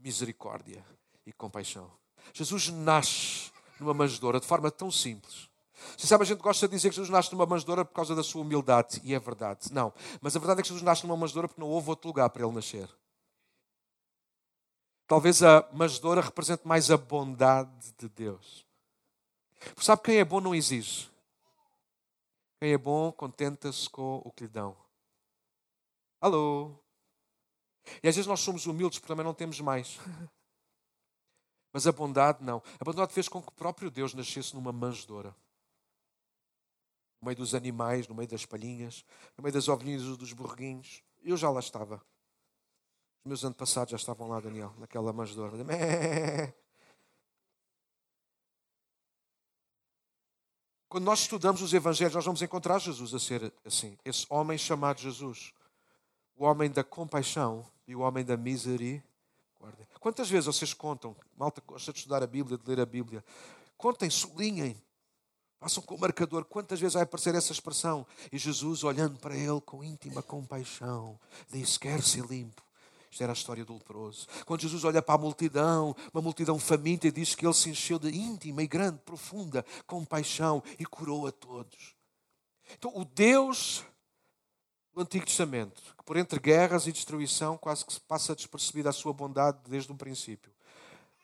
[0.00, 0.84] misericórdia
[1.26, 1.90] e compaixão.
[2.32, 5.48] Jesus nasce numa manjedoura de forma tão simples.
[5.96, 8.22] Você sabe, a gente gosta de dizer que Jesus nasce numa manjedoura por causa da
[8.22, 9.72] sua humildade, e é verdade.
[9.72, 9.92] Não.
[10.20, 12.44] Mas a verdade é que Jesus nasce numa manjedoura porque não houve outro lugar para
[12.44, 12.88] ele nascer.
[15.06, 18.64] Talvez a manjedoura represente mais a bondade de Deus.
[19.58, 21.10] Porque sabe, quem é bom não exige.
[22.60, 24.76] Quem é bom contenta-se com o que lhe dão.
[26.20, 26.74] Alô?
[28.02, 29.98] E às vezes nós somos humildes porque também não temos mais.
[31.72, 32.62] Mas a bondade não.
[32.78, 35.34] A bondade fez com que o próprio Deus nascesse numa manjedoura.
[37.20, 39.04] No meio dos animais, no meio das palhinhas,
[39.36, 41.02] no meio das ovelhinhas dos borreguinhos.
[41.22, 42.02] Eu já lá estava.
[43.22, 45.56] Os meus antepassados já estavam lá, Daniel, naquela manjedoura.
[50.88, 53.96] Quando nós estudamos os Evangelhos, nós vamos encontrar Jesus a ser assim.
[54.04, 55.52] Esse homem chamado Jesus.
[56.34, 59.88] O homem da compaixão e o homem da misericórdia.
[59.98, 63.24] Quantas vezes vocês contam, malta gosta de estudar a Bíblia, de ler a Bíblia,
[63.76, 64.80] contem, sublinhem,
[65.58, 68.06] façam com o marcador, quantas vezes vai aparecer essa expressão?
[68.30, 71.18] E Jesus, olhando para ele com íntima compaixão,
[71.50, 72.62] diz: Quer ser limpo
[73.10, 74.28] isto era a história do leproso.
[74.46, 77.98] Quando Jesus olha para a multidão, uma multidão faminta, e diz que ele se encheu
[77.98, 81.96] de íntima e grande, profunda compaixão e curou a todos.
[82.72, 83.84] Então, o Deus
[84.92, 88.92] do Antigo Testamento, que por entre guerras e destruição quase que se passa despercebida a
[88.92, 90.52] sua bondade desde o princípio.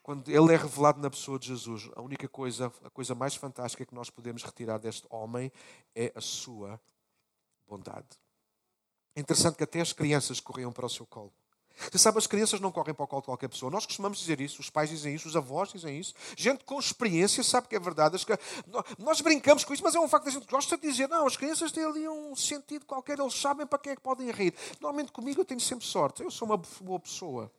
[0.02, 3.84] Quando ele é revelado na pessoa de Jesus, a única coisa, a coisa mais fantástica
[3.84, 5.50] que nós podemos retirar deste homem
[5.94, 6.80] é a sua
[7.66, 8.06] bondade.
[9.16, 11.32] É interessante que até as crianças corriam para o seu colo.
[11.90, 13.70] Você sabe, as crianças não correm para o colo de qualquer pessoa.
[13.70, 16.14] Nós costumamos dizer isso, os pais dizem isso, os avós dizem isso.
[16.36, 18.16] Gente com experiência sabe que é verdade.
[18.98, 20.28] Nós brincamos com isso, mas é um facto.
[20.28, 23.66] A gente gosta de dizer, não, as crianças têm ali um sentido qualquer, eles sabem
[23.66, 24.54] para quem é que podem rir.
[24.80, 26.22] Normalmente comigo eu tenho sempre sorte.
[26.22, 27.52] Eu sou uma boa pessoa.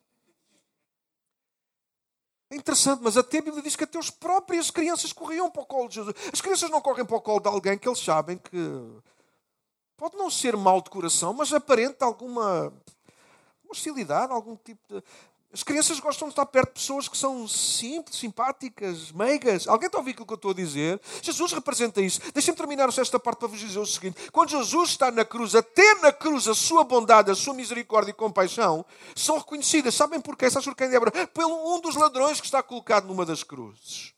[2.50, 5.66] É interessante, mas até a Bíblia diz que até as próprias crianças corriam para o
[5.66, 6.14] colo de Jesus.
[6.32, 8.58] As crianças não correm para o colo de alguém que eles sabem que
[9.96, 12.72] pode não ser mal de coração, mas aparente alguma
[13.70, 15.02] hostilidade, algum tipo de.
[15.50, 19.66] As crianças gostam de estar perto de pessoas que são simples, simpáticas, meigas.
[19.66, 21.00] Alguém está a ouvir aquilo que eu estou a dizer?
[21.22, 22.20] Jesus representa isso.
[22.34, 25.94] Deixem-me terminar esta parte para vos dizer o seguinte: quando Jesus está na cruz, até
[26.02, 28.84] na cruz, a sua bondade, a sua misericórdia e compaixão
[29.16, 29.94] são reconhecidas.
[29.94, 30.50] Sabem porquê?
[30.50, 31.26] Sabes porquê, Débora?
[31.28, 34.12] Pelo um dos ladrões que está colocado numa das cruzes.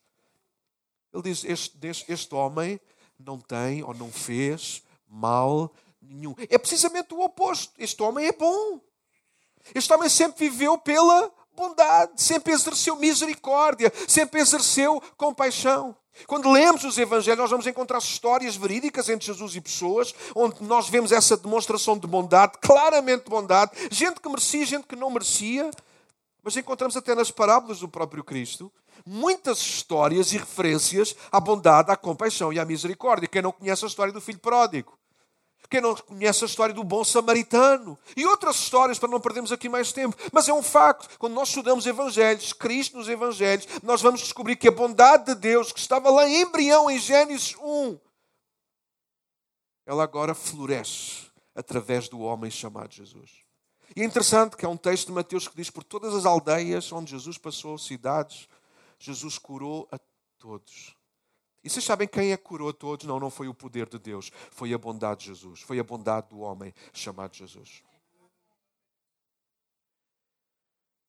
[1.14, 2.80] Ele diz: este, este homem
[3.16, 6.34] não tem ou não fez mal nenhum.
[6.48, 7.72] É precisamente o oposto.
[7.78, 8.80] Este homem é bom.
[9.74, 15.96] Este homem sempre viveu pela bondade, sempre exerceu misericórdia, sempre exerceu compaixão.
[16.26, 20.88] Quando lemos os Evangelhos, nós vamos encontrar histórias verídicas entre Jesus e pessoas, onde nós
[20.88, 25.70] vemos essa demonstração de bondade, claramente de bondade, gente que merecia, gente que não merecia,
[26.42, 28.72] mas encontramos até nas parábolas do próprio Cristo
[29.06, 33.28] muitas histórias e referências à bondade, à compaixão e à misericórdia.
[33.28, 34.98] Quem não conhece a história do filho pródigo?
[35.70, 37.96] Quem não conhece a história do bom samaritano?
[38.16, 40.16] E outras histórias, para não perdermos aqui mais tempo.
[40.32, 41.16] Mas é um facto.
[41.16, 45.70] Quando nós estudamos Evangelhos, Cristo nos Evangelhos, nós vamos descobrir que a bondade de Deus,
[45.70, 47.96] que estava lá em embrião em Gênesis 1,
[49.86, 53.30] ela agora floresce através do homem chamado Jesus.
[53.94, 56.90] E é interessante que é um texto de Mateus que diz: por todas as aldeias
[56.90, 58.48] onde Jesus passou, cidades,
[58.98, 60.00] Jesus curou a
[60.36, 60.99] todos.
[61.62, 63.06] E vocês sabem quem é que curou a todos?
[63.06, 66.28] Não, não foi o poder de Deus, foi a bondade de Jesus, foi a bondade
[66.30, 67.82] do homem chamado Jesus.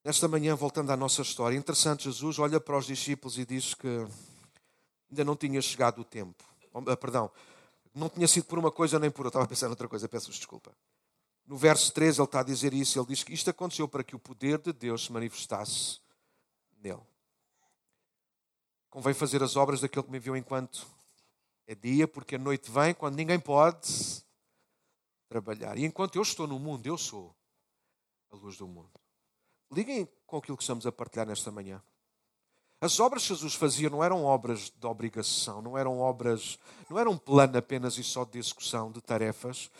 [0.03, 3.87] Nesta manhã, voltando à nossa história, interessante, Jesus olha para os discípulos e diz que
[5.09, 6.43] ainda não tinha chegado o tempo.
[6.73, 7.29] Ah, perdão,
[7.93, 9.39] não tinha sido por uma coisa nem por outra.
[9.39, 10.75] Estava a pensar outra coisa, peço desculpa.
[11.45, 14.15] No verso 13 ele está a dizer isso, ele diz que isto aconteceu para que
[14.15, 15.99] o poder de Deus se manifestasse
[16.81, 17.10] nele.
[18.91, 20.85] Convém fazer as obras daquele que me enviou enquanto
[21.65, 24.21] é dia, porque a noite vem quando ninguém pode
[25.29, 25.77] trabalhar.
[25.77, 27.33] E enquanto eu estou no mundo, eu sou
[28.29, 28.91] a luz do mundo.
[29.71, 31.81] Liguem com aquilo que estamos a partilhar nesta manhã.
[32.81, 37.09] As obras que Jesus fazia não eram obras de obrigação, não eram obras, não era
[37.09, 39.71] um plano apenas e só de execução de tarefas,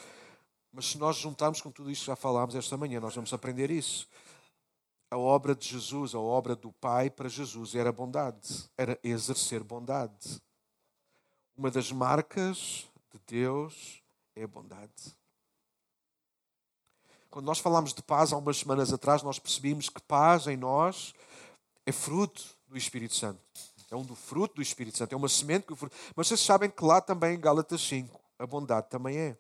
[0.72, 3.70] mas se nós juntarmos com tudo isto que já falámos esta manhã, nós vamos aprender
[3.72, 4.08] isso
[5.12, 10.42] a obra de Jesus, a obra do Pai para Jesus era bondade, era exercer bondade.
[11.56, 14.02] Uma das marcas de Deus
[14.34, 15.14] é a bondade.
[17.30, 21.14] Quando nós falámos de paz há umas semanas atrás, nós percebimos que paz em nós
[21.86, 23.42] é fruto do Espírito Santo.
[23.90, 25.96] É um do fruto do Espírito Santo, é uma semente que o fruto.
[26.16, 29.38] Mas vocês sabem que lá também em Gálatas 5, a bondade também é.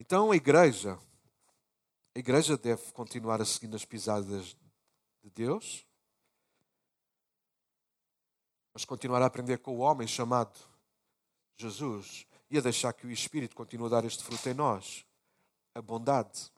[0.00, 0.98] Então a igreja
[2.18, 4.56] a igreja deve continuar a seguir nas pisadas
[5.22, 5.86] de Deus,
[8.74, 10.58] mas continuar a aprender com o homem chamado
[11.56, 15.06] Jesus e a deixar que o Espírito continue a dar este fruto em nós
[15.76, 16.50] a bondade.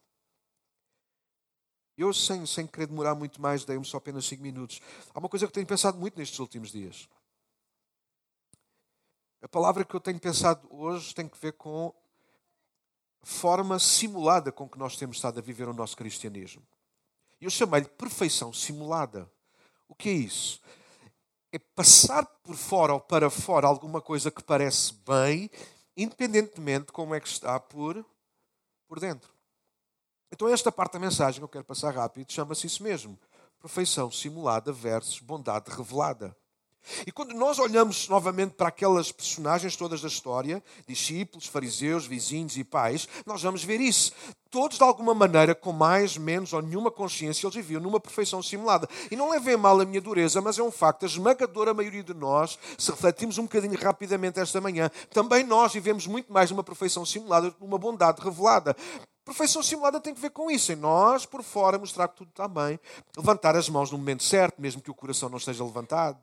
[1.95, 4.81] Eu, sem, sem querer demorar muito mais, dei-me só apenas 5 minutos.
[5.13, 7.07] Há uma coisa que tenho pensado muito nestes últimos dias.
[9.43, 11.95] A palavra que eu tenho pensado hoje tem que ver com
[13.23, 16.63] forma simulada com que nós temos estado a viver o nosso cristianismo.
[17.41, 19.31] Eu chamei-lhe perfeição simulada.
[19.89, 20.61] O que é isso?
[21.53, 25.51] É passar por fora ou para fora alguma coisa que parece bem,
[25.97, 28.05] independentemente de como é que está por,
[28.87, 29.33] por dentro.
[30.31, 33.19] Então, esta parte da mensagem que eu quero passar rápido chama-se isso mesmo:
[33.61, 36.37] perfeição simulada versus bondade revelada.
[37.07, 42.65] E quando nós olhamos novamente para aquelas personagens todas da história, discípulos, fariseus, vizinhos e
[42.65, 44.13] pais, nós vamos ver isso.
[44.51, 48.89] Todos, de alguma maneira, com mais, menos ou nenhuma consciência, eles viviam numa perfeição simulada.
[49.09, 51.05] E não levem mal a minha dureza, mas é um facto.
[51.05, 56.07] A esmagadora maioria de nós, se refletimos um bocadinho rapidamente esta manhã, também nós vivemos
[56.07, 58.77] muito mais numa perfeição simulada do que numa bondade revelada.
[59.25, 62.49] Perfeição simulada tem que ver com isso, em nós, por fora, mostrar que tudo está
[62.49, 62.81] bem,
[63.17, 66.19] levantar as mãos no momento certo, mesmo que o coração não esteja levantado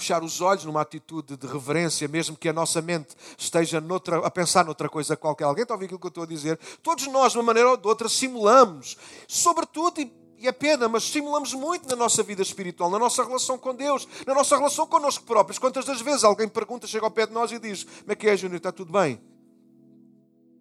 [0.00, 4.30] fechar os olhos numa atitude de reverência, mesmo que a nossa mente esteja noutra, a
[4.30, 5.44] pensar noutra coisa qualquer.
[5.44, 6.58] Alguém está a ouvir aquilo que eu estou a dizer?
[6.82, 8.96] Todos nós, de uma maneira ou de outra, simulamos.
[9.28, 13.74] Sobretudo, e é pena, mas simulamos muito na nossa vida espiritual, na nossa relação com
[13.74, 15.58] Deus, na nossa relação connosco próprios.
[15.58, 18.26] Quantas das vezes alguém pergunta, chega ao pé de nós e diz: Como é que
[18.26, 18.56] é, Júnior?
[18.56, 19.20] Está tudo bem?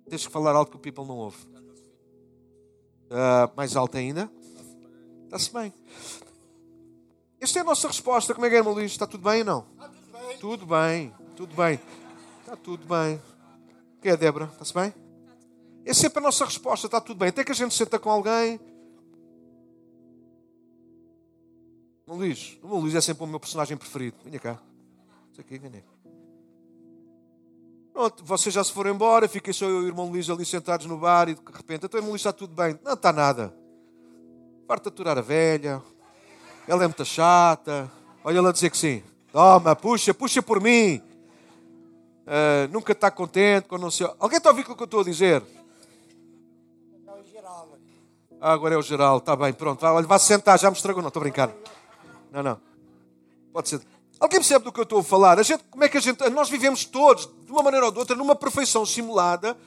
[0.09, 1.37] Tens que falar algo que o people não ouve.
[3.09, 4.29] Uh, mais alto ainda?
[5.25, 5.73] Está-se bem.
[7.41, 8.33] Esta é a nossa resposta.
[8.33, 8.91] Como é que é, Luís?
[8.91, 9.65] Está tudo bem ou não?
[9.71, 10.37] Está tudo bem.
[10.39, 11.79] Tudo bem, tudo bem.
[12.41, 13.15] Está tudo bem.
[13.97, 14.45] O que é, Débora?
[14.51, 14.93] Está-se bem?
[15.85, 16.87] É sempre a nossa resposta.
[16.87, 17.29] Está tudo bem.
[17.29, 18.59] Até que a gente senta com alguém.
[22.05, 22.57] O Luís.
[22.61, 24.17] O Luís é sempre o meu personagem preferido.
[24.23, 24.59] Venha cá.
[25.31, 25.83] Isso aqui, venha.
[27.93, 29.27] Pronto, vocês já se foram embora.
[29.27, 31.97] Fiquei só eu e o irmão Luís ali sentados no bar e de repente, então,
[31.97, 32.79] irmão Luís, está tudo bem?
[32.83, 33.53] Não está nada.
[34.67, 35.81] parte de aturar a velha.
[36.69, 37.91] Ela é muito chata.
[38.23, 39.01] Olha ela dizer que sim.
[39.31, 41.01] Toma, puxa, puxa por mim.
[42.27, 44.03] Uh, nunca está contente quando não se.
[44.19, 45.41] Alguém está a ouvir o que eu estou a dizer?
[48.39, 49.81] Ah, agora é o geral, está bem, pronto.
[49.81, 51.01] Vá, vá sentar, já me estragou.
[51.01, 51.51] Não, estou a brincar.
[52.31, 52.61] Não, não.
[53.51, 53.81] Pode ser.
[54.19, 55.39] Alguém percebe do que eu estou a falar?
[55.39, 56.29] A gente, como é que a gente.
[56.29, 59.57] Nós vivemos todos, de uma maneira ou de outra, numa perfeição simulada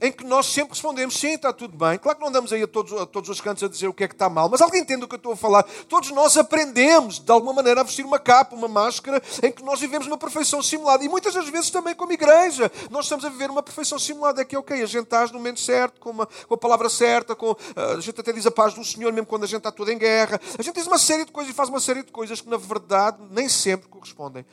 [0.00, 1.98] em que nós sempre respondemos sim, está tudo bem.
[1.98, 4.04] Claro que não andamos aí a todos, a todos os cantos a dizer o que
[4.04, 5.62] é que está mal, mas alguém entende o que eu estou a falar.
[5.88, 9.80] Todos nós aprendemos, de alguma maneira, a vestir uma capa, uma máscara, em que nós
[9.80, 11.04] vivemos uma perfeição simulada.
[11.04, 14.42] E muitas das vezes também como igreja, nós estamos a viver uma perfeição simulada.
[14.42, 17.34] É que ok, a gente está no momento certo, com, uma, com a palavra certa,
[17.34, 19.72] com, ah, a gente até diz a paz do Senhor, mesmo quando a gente está
[19.72, 20.40] toda em guerra.
[20.58, 22.56] A gente diz uma série de coisas e faz uma série de coisas que, na
[22.56, 24.44] verdade, nem sempre correspondem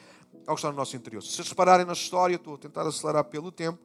[0.46, 1.22] ao que está no nosso interior.
[1.22, 3.80] Se vocês repararem na história, estou a tentar acelerar pelo tempo,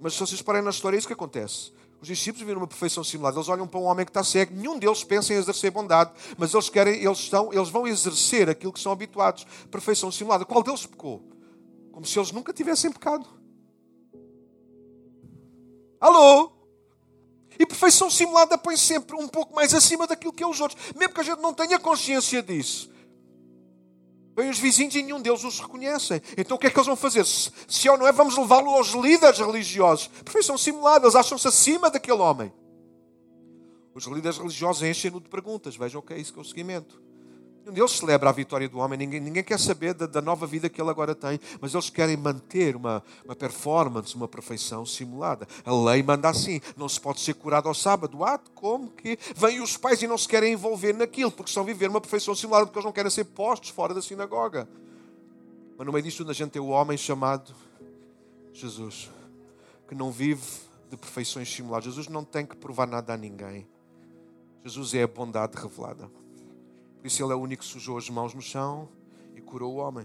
[0.00, 1.72] mas se vocês parem na história, é isso que acontece.
[2.00, 3.36] Os discípulos viram uma perfeição simulada.
[3.36, 4.54] Eles olham para um homem que está cego.
[4.54, 8.72] Nenhum deles pensa em exercer bondade, mas eles querem, eles estão, eles vão exercer aquilo
[8.72, 9.46] que são habituados.
[9.70, 10.44] Perfeição simulada.
[10.44, 11.22] Qual deles pecou?
[11.90, 13.26] Como se eles nunca tivessem pecado.
[15.98, 16.52] Alô?
[17.58, 21.14] E perfeição simulada põe sempre um pouco mais acima daquilo que é os outros, mesmo
[21.14, 22.90] que a gente não tenha consciência disso.
[24.36, 26.20] Vêm os vizinhos e nenhum deles os reconhecem.
[26.36, 27.24] Então o que é que eles vão fazer?
[27.24, 30.08] Se, se ou não é, vamos levá-lo aos líderes religiosos.
[30.08, 32.52] Perfeição simulada, eles acham-se acima daquele homem.
[33.94, 35.74] Os líderes religiosos enchem-no de perguntas.
[35.74, 37.05] Vejam o que é isso que é o seguimento.
[37.72, 40.80] Deles celebra a vitória do homem, ninguém, ninguém quer saber da, da, nova vida que
[40.80, 45.48] ele agora tem, mas eles querem manter uma, uma performance, uma perfeição simulada.
[45.64, 48.22] A lei manda assim: não se pode ser curado ao sábado.
[48.22, 49.18] Ah, como que?
[49.34, 52.36] Vêm os pais e não se querem envolver naquilo, porque estão a viver uma perfeição
[52.36, 54.68] simulada, porque eles não querem ser postos fora da sinagoga.
[55.76, 57.52] Mas no meio disto, a gente tem o homem chamado
[58.52, 59.10] Jesus,
[59.88, 60.46] que não vive
[60.88, 61.86] de perfeições simuladas.
[61.86, 63.66] Jesus não tem que provar nada a ninguém.
[64.64, 66.08] Jesus é a bondade revelada.
[67.06, 68.88] Por isso ele é o único que sujou as mãos no chão
[69.36, 70.04] e curou o homem.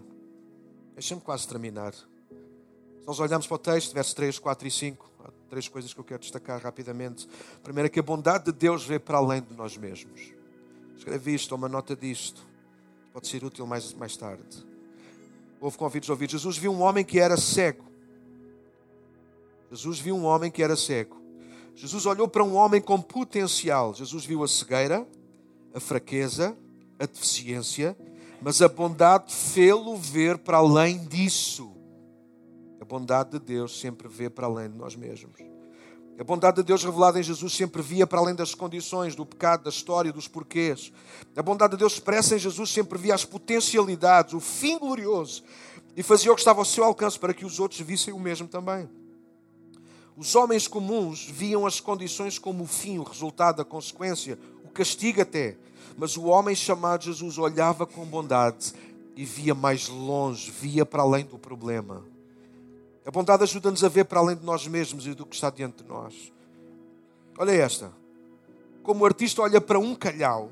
[0.93, 1.95] Deixa-me quase terminar.
[1.95, 2.05] Se
[3.07, 6.03] nós olhamos para o texto, versos 3, 4 e 5, há três coisas que eu
[6.03, 7.27] quero destacar rapidamente.
[7.63, 10.31] Primeiro é que a bondade de Deus vê para além de nós mesmos.
[10.95, 12.45] Escreve isto, uma nota disto.
[13.11, 14.63] Pode ser útil mais, mais tarde.
[15.59, 16.33] Houve convites ouvidos.
[16.33, 17.83] Jesus viu um homem que era cego.
[19.71, 21.19] Jesus viu um homem que era cego.
[21.73, 23.91] Jesus olhou para um homem com potencial.
[23.91, 25.07] Jesus viu a cegueira,
[25.73, 26.55] a fraqueza,
[27.01, 27.97] a deficiência,
[28.41, 31.71] mas a bondade fê-lo ver para além disso.
[32.79, 35.39] A bondade de Deus sempre vê para além de nós mesmos.
[36.19, 39.63] A bondade de Deus revelada em Jesus sempre via para além das condições, do pecado,
[39.63, 40.91] da história, dos porquês.
[41.35, 45.43] A bondade de Deus expressa em Jesus sempre via as potencialidades, o fim glorioso,
[45.95, 48.47] e fazia o que estava ao seu alcance para que os outros vissem o mesmo
[48.47, 48.87] também.
[50.15, 55.21] Os homens comuns viam as condições como o fim, o resultado, a consequência, o castigo
[55.21, 55.57] até.
[55.97, 58.73] Mas o homem chamado Jesus olhava com bondade
[59.15, 62.03] e via mais longe, via para além do problema.
[63.05, 65.83] A bondade ajuda-nos a ver para além de nós mesmos e do que está diante
[65.83, 66.31] de nós.
[67.37, 67.91] Olha esta.
[68.83, 70.51] Como o artista olha para um calhau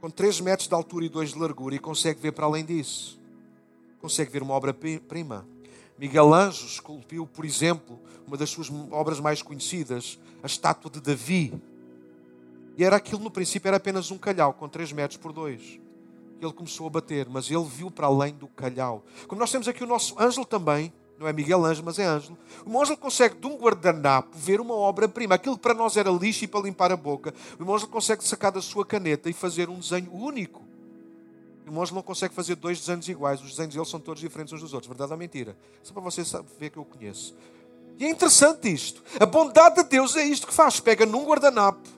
[0.00, 3.18] com 3 metros de altura e 2 de largura e consegue ver para além disso.
[4.00, 5.46] Consegue ver uma obra-prima.
[5.98, 11.54] Miguel Ângelo esculpiu, por exemplo, uma das suas obras mais conhecidas, a estátua de Davi.
[12.76, 15.80] E era aquilo, no princípio, era apenas um calhau com 3 metros por 2.
[16.40, 19.04] Ele começou a bater, mas ele viu para além do calhau.
[19.28, 22.36] Como nós temos aqui o nosso Ângelo também, não é Miguel Ângelo, mas é Ângelo.
[22.66, 25.36] O Ângelo consegue, de um guardanapo, ver uma obra-prima.
[25.36, 28.50] Aquilo que para nós era lixo e para limpar a boca, o Ângelo consegue sacar
[28.50, 30.62] da sua caneta e fazer um desenho único.
[31.66, 33.40] O Ângelo não consegue fazer dois desenhos iguais.
[33.40, 34.88] Os desenhos dele são todos diferentes uns dos outros.
[34.88, 35.56] Verdade ou mentira?
[35.82, 36.22] Só para você
[36.58, 37.34] ver que eu conheço.
[37.98, 39.02] E é interessante isto.
[39.18, 40.78] A bondade de Deus é isto que faz.
[40.80, 41.88] Pega num guardanapo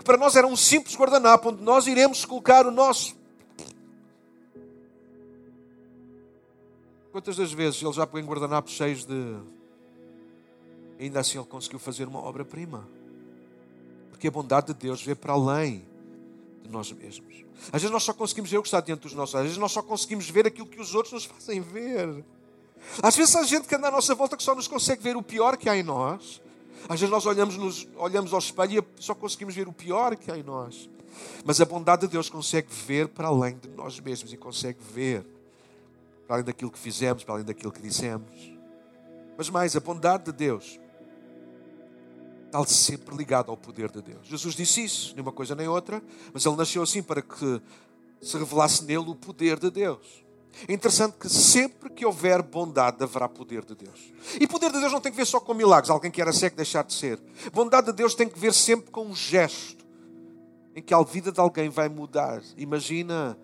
[0.00, 3.14] que para nós era um simples guardanapo onde nós iremos colocar o nosso.
[7.12, 9.36] Quantas das vezes ele já põe guardanapos cheios de.
[10.98, 12.88] Ainda assim ele conseguiu fazer uma obra-prima.
[14.08, 15.84] Porque a bondade de Deus vê para além
[16.62, 17.44] de nós mesmos.
[17.66, 19.44] Às vezes nós só conseguimos ver o que está diante dos nossos olhos.
[19.44, 22.24] Às vezes nós só conseguimos ver aquilo que os outros nos fazem ver.
[23.02, 25.22] Às vezes há gente que anda à nossa volta que só nos consegue ver o
[25.22, 26.40] pior que há em nós.
[26.88, 30.30] Às vezes nós olhamos, nos, olhamos ao espelho e só conseguimos ver o pior que
[30.30, 30.88] há em nós.
[31.44, 35.24] Mas a bondade de Deus consegue ver para além de nós mesmos e consegue ver
[36.26, 38.52] para além daquilo que fizemos, para além daquilo que dissemos.
[39.36, 40.78] Mas mais, a bondade de Deus
[42.46, 44.26] está sempre ligada ao poder de Deus.
[44.26, 46.02] Jesus disse isso, nem uma coisa nem outra,
[46.32, 47.62] mas ele nasceu assim para que
[48.20, 50.24] se revelasse nele o poder de Deus.
[50.68, 54.12] É interessante que sempre que houver bondade, haverá poder de Deus.
[54.40, 56.56] E poder de Deus não tem que ver só com milagres, alguém que era cego
[56.56, 57.20] deixar de ser.
[57.52, 59.80] Bondade de Deus tem que ver sempre com um gesto.
[60.74, 62.40] em que a vida de alguém vai mudar.
[62.56, 63.36] Imagina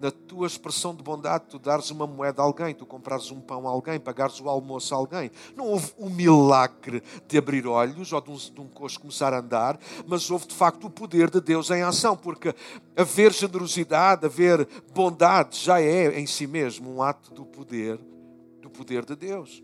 [0.00, 3.68] na tua expressão de bondade, tu dares uma moeda a alguém, tu comprares um pão
[3.68, 5.30] a alguém, pagares o almoço a alguém.
[5.54, 9.40] Não houve um milagre de abrir olhos ou de um, de um coxo começar a
[9.40, 12.54] andar, mas houve de facto o poder de Deus em ação, porque
[12.96, 18.00] haver generosidade, haver bondade já é em si mesmo um ato do poder,
[18.62, 19.62] do poder de Deus.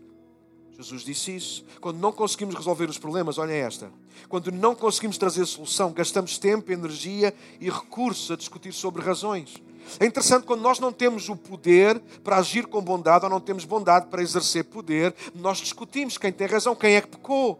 [0.77, 1.65] Jesus disse isso.
[1.81, 3.91] Quando não conseguimos resolver os problemas, olha esta.
[4.29, 9.55] Quando não conseguimos trazer solução, gastamos tempo, energia e recursos a discutir sobre razões.
[9.99, 13.65] É interessante quando nós não temos o poder para agir com bondade ou não temos
[13.65, 17.59] bondade para exercer poder, nós discutimos quem tem razão, quem é que pecou.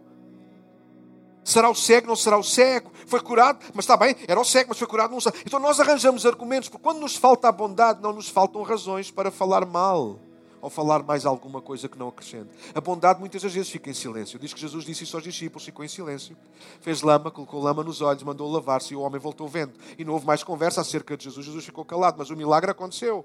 [1.44, 2.92] Será o cego, não será o cego?
[3.06, 5.32] Foi curado, mas está bem, era o cego, mas foi curado, não sei.
[5.46, 9.30] Então nós arranjamos argumentos, porque quando nos falta a bondade, não nos faltam razões para
[9.30, 10.20] falar mal
[10.60, 12.50] ou falar mais alguma coisa que não acrescente.
[12.74, 14.38] A bondade muitas vezes fica em silêncio.
[14.38, 16.36] Diz que Jesus disse isso aos discípulos, ficou em silêncio.
[16.80, 19.72] Fez lama, colocou lama nos olhos, mandou lavar-se e o homem voltou vendo.
[19.96, 21.46] E não houve mais conversa acerca de Jesus.
[21.46, 23.24] Jesus ficou calado, mas o milagre aconteceu.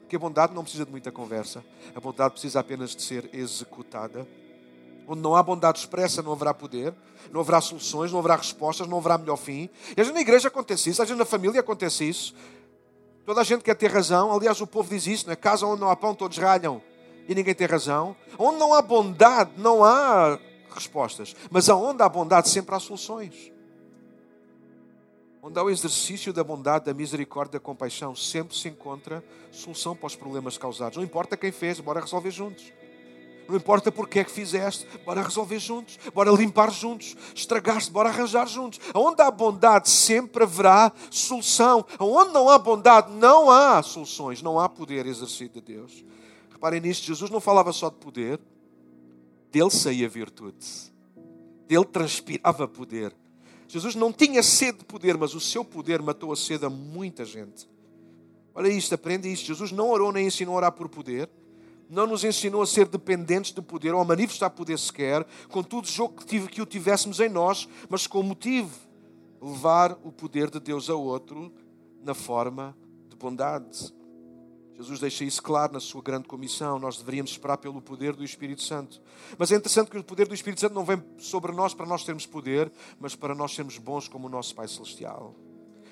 [0.00, 1.64] Porque a bondade não precisa de muita conversa.
[1.94, 4.26] A bondade precisa apenas de ser executada.
[5.08, 6.92] Onde não há bondade expressa, não haverá poder,
[7.32, 9.68] não haverá soluções, não haverá respostas, não haverá melhor fim.
[9.88, 12.34] E às vezes na igreja acontece isso, às vezes na família acontece isso.
[13.26, 14.32] Toda a gente quer ter razão.
[14.32, 15.36] Aliás, o povo diz isso, não é?
[15.36, 16.80] Casa onde não há pão, todos ralham
[17.28, 18.14] e ninguém tem razão.
[18.38, 20.38] Onde não há bondade, não há
[20.72, 21.34] respostas.
[21.50, 23.52] Mas aonde há bondade, sempre há soluções.
[25.42, 30.06] Onde há o exercício da bondade, da misericórdia, da compaixão, sempre se encontra solução para
[30.06, 30.96] os problemas causados.
[30.96, 32.72] Não importa quem fez, bora resolver juntos.
[33.48, 38.46] Não importa porque é que fizeste, bora resolver juntos, bora limpar juntos, estragaste, bora arranjar
[38.48, 38.80] juntos.
[38.94, 41.84] Onde há bondade, sempre haverá solução.
[41.98, 46.04] Onde não há bondade, não há soluções, não há poder exercido de Deus.
[46.50, 48.40] Reparem nisto, Jesus não falava só de poder,
[49.52, 50.66] dele saía virtude,
[51.68, 53.14] dele transpirava poder.
[53.68, 57.24] Jesus não tinha sede de poder, mas o seu poder matou a sede a muita
[57.24, 57.68] gente.
[58.54, 59.46] Olha isto, aprende isto.
[59.46, 61.28] Jesus não orou nem ensinou a orar por poder
[61.88, 66.24] não nos ensinou a ser dependentes do poder ou a manifestar poder sequer, contudo, jogo
[66.24, 68.74] que, o tivéssemos em nós, mas com o motivo
[69.40, 71.52] levar o poder de Deus a outro
[72.02, 72.76] na forma
[73.08, 73.94] de bondade.
[74.76, 76.78] Jesus deixa isso claro na sua grande comissão.
[76.78, 79.00] Nós deveríamos esperar pelo poder do Espírito Santo.
[79.38, 82.04] Mas é interessante que o poder do Espírito Santo não vem sobre nós para nós
[82.04, 82.70] termos poder,
[83.00, 85.34] mas para nós sermos bons como o nosso Pai Celestial.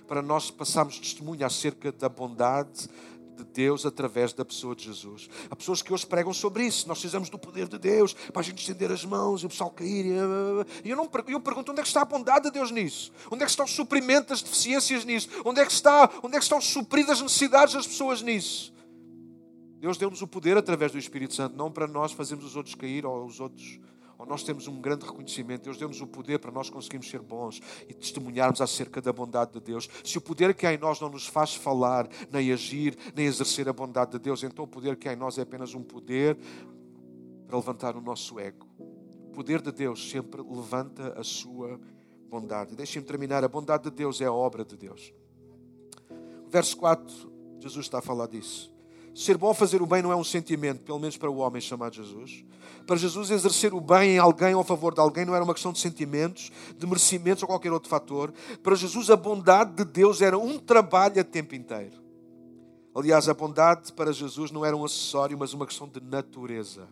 [0.07, 2.87] Para nós passarmos testemunho acerca da bondade,
[3.35, 5.29] de Deus através da pessoa de Jesus.
[5.51, 6.87] Há pessoas que hoje pregam sobre isso.
[6.89, 9.71] Nós precisamos do poder de Deus para a gente estender as mãos e o pessoal
[9.71, 10.07] cair.
[10.85, 13.13] E eu, não, eu pergunto onde é que está a bondade de Deus nisso?
[13.31, 15.29] Onde é que está o suprimento das deficiências nisso?
[15.45, 18.73] Onde é que, está, onde é que estão supridas as necessidades das pessoas nisso?
[19.81, 23.05] Deus deu-nos o poder através do Espírito Santo, não para nós fazermos os outros cair
[23.05, 23.79] ou os outros
[24.27, 25.65] nós temos um grande reconhecimento.
[25.65, 29.61] Deus deu-nos o poder para nós conseguirmos ser bons e testemunharmos acerca da bondade de
[29.61, 29.89] Deus.
[30.05, 33.69] Se o poder que há em nós não nos faz falar, nem agir, nem exercer
[33.69, 36.37] a bondade de Deus, então o poder que há em nós é apenas um poder
[37.47, 38.67] para levantar o nosso ego.
[38.79, 41.81] O poder de Deus sempre levanta a sua
[42.29, 42.75] bondade.
[42.75, 43.45] Deixem-me terminar.
[43.45, 45.13] A bondade de Deus é a obra de Deus.
[46.49, 48.73] Verso 4, Jesus está a falar disso.
[49.15, 51.95] Ser bom fazer o bem não é um sentimento, pelo menos para o homem chamado
[51.95, 52.45] Jesus.
[52.87, 55.55] Para Jesus, exercer o bem em alguém ou a favor de alguém não era uma
[55.55, 58.33] questão de sentimentos, de merecimentos ou qualquer outro fator.
[58.63, 62.03] Para Jesus, a bondade de Deus era um trabalho a tempo inteiro.
[62.95, 66.87] Aliás, a bondade para Jesus não era um acessório, mas uma questão de natureza.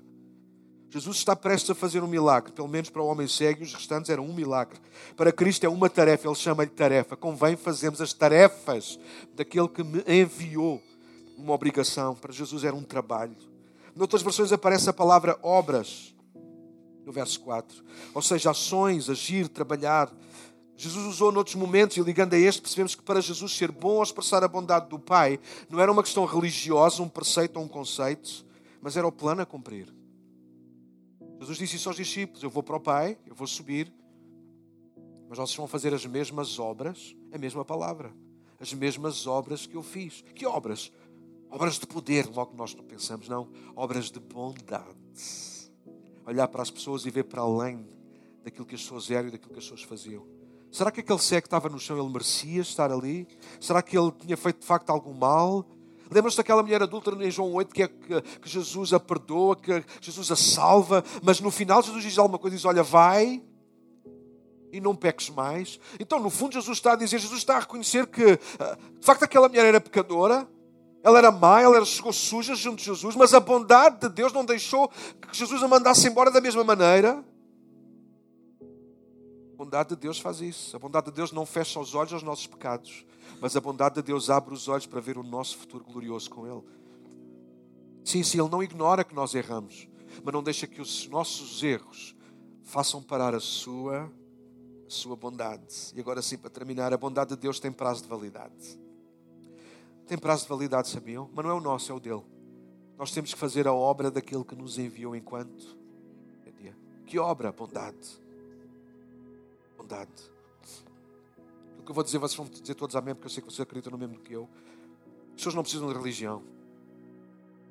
[0.90, 3.72] Jesus está prestes a fazer um milagre, pelo menos para o homem cego, e os
[3.72, 4.78] restantes eram um milagre.
[5.16, 7.16] Para Cristo é uma tarefa, ele chama-lhe tarefa.
[7.16, 8.99] Convém fazermos as tarefas
[9.34, 10.82] daquele que me enviou
[11.38, 13.52] uma obrigação, para Jesus era um trabalho.
[13.95, 16.14] Noutras versões aparece a palavra obras,
[17.05, 17.84] no verso 4.
[18.14, 20.11] Ou seja, ações, agir, trabalhar.
[20.76, 24.03] Jesus usou noutros momentos, e ligando a este, percebemos que para Jesus ser bom ou
[24.03, 25.38] expressar a bondade do Pai
[25.68, 28.45] não era uma questão religiosa, um preceito ou um conceito,
[28.80, 29.93] mas era o plano a cumprir.
[31.38, 33.93] Jesus disse isso aos discípulos: Eu vou para o Pai, eu vou subir,
[35.28, 38.12] mas vocês vão fazer as mesmas obras, a mesma palavra,
[38.61, 40.22] as mesmas obras que eu fiz.
[40.34, 40.93] Que obras?
[41.53, 43.47] Obras de poder, logo nós não pensamos, não.
[43.77, 44.97] Obras de bondade.
[46.27, 47.87] Olhar para as pessoas e ver para além
[48.43, 50.27] daquilo que as pessoas eram e daquilo que as pessoas faziam.
[50.71, 53.29] Será que aquele cego que estava no chão, ele merecia estar ali?
[53.61, 55.67] Será que ele tinha feito de facto algum mal?
[56.11, 59.85] Lembram-se daquela mulher adulta em João 8 que, é, que, que, Jesus a perdoa, que
[60.01, 63.43] Jesus a salva, mas no final Jesus diz alguma coisa, diz, olha, vai
[64.73, 65.79] e não peques mais.
[66.01, 69.25] Então, no fundo, Jesus está a dizer, Jesus está a reconhecer que, ah, de facto,
[69.25, 70.49] aquela mulher era pecadora,
[71.03, 74.45] ela era má, ela chegou suja junto de Jesus, mas a bondade de Deus não
[74.45, 77.25] deixou que Jesus a mandasse embora da mesma maneira.
[79.57, 80.77] bondade de Deus faz isso.
[80.77, 83.05] A bondade de Deus não fecha os olhos aos nossos pecados,
[83.41, 86.47] mas a bondade de Deus abre os olhos para ver o nosso futuro glorioso com
[86.47, 86.63] Ele.
[88.05, 89.89] Sim, sim, Ele não ignora que nós erramos,
[90.23, 92.15] mas não deixa que os nossos erros
[92.63, 94.11] façam parar a sua,
[94.87, 95.93] a sua bondade.
[95.95, 98.82] E agora sim, para terminar, a bondade de Deus tem prazo de validade.
[100.07, 101.31] Tem prazo de validade, sabiam?
[101.33, 102.23] Mas não é o nosso, é o dele.
[102.99, 105.77] Nós temos que fazer a obra daquele que nos enviou enquanto
[106.47, 106.77] é dia.
[107.07, 107.51] Que obra?
[107.53, 108.21] Bondade.
[109.77, 110.33] Bondade.
[111.79, 113.61] O que eu vou dizer, vocês vão dizer todos amém, porque eu sei que vocês
[113.61, 114.49] acreditam no mesmo que eu.
[115.31, 116.43] As pessoas não precisam de religião.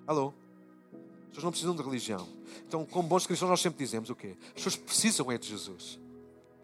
[0.06, 0.34] Alô?
[0.94, 2.28] As pessoas não precisam de religião.
[2.68, 4.36] Então, como bons cristãos, nós sempre dizemos o quê?
[4.48, 5.98] As pessoas precisam é de Jesus.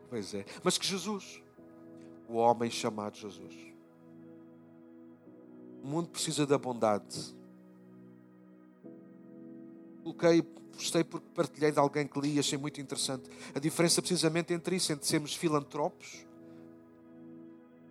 [0.09, 0.45] Pois é.
[0.63, 1.41] Mas que Jesus,
[2.27, 3.55] o homem chamado Jesus.
[5.83, 7.35] O mundo precisa da bondade.
[10.03, 13.29] Coloquei, gostei porque partilhei de alguém que li e achei muito interessante.
[13.53, 16.27] A diferença precisamente entre isso, entre sermos filantropos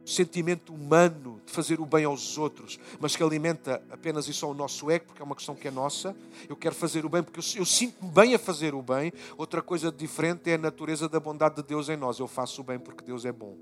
[0.06, 4.48] o sentimento humano de fazer o bem aos outros, mas que alimenta apenas e só
[4.48, 6.14] o nosso ego, porque é uma questão que é nossa.
[6.48, 9.12] Eu quero fazer o bem porque eu, eu sinto-me bem a fazer o bem.
[9.36, 12.20] Outra coisa diferente é a natureza da bondade de Deus em nós.
[12.20, 13.56] Eu faço o bem porque Deus é bom.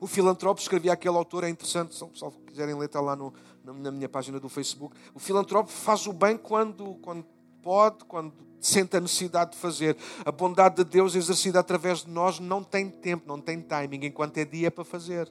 [0.00, 2.04] O filantropo escrevia aquele autor, é interessante, se
[2.46, 3.32] quiserem ler, está lá no,
[3.64, 4.96] na minha página do Facebook.
[5.14, 7.24] O filantropo faz o bem quando, quando
[7.62, 9.96] pode, quando sente a necessidade de fazer.
[10.24, 14.38] A bondade de Deus exercida através de nós não tem tempo, não tem timing, enquanto
[14.38, 15.30] é dia para fazer.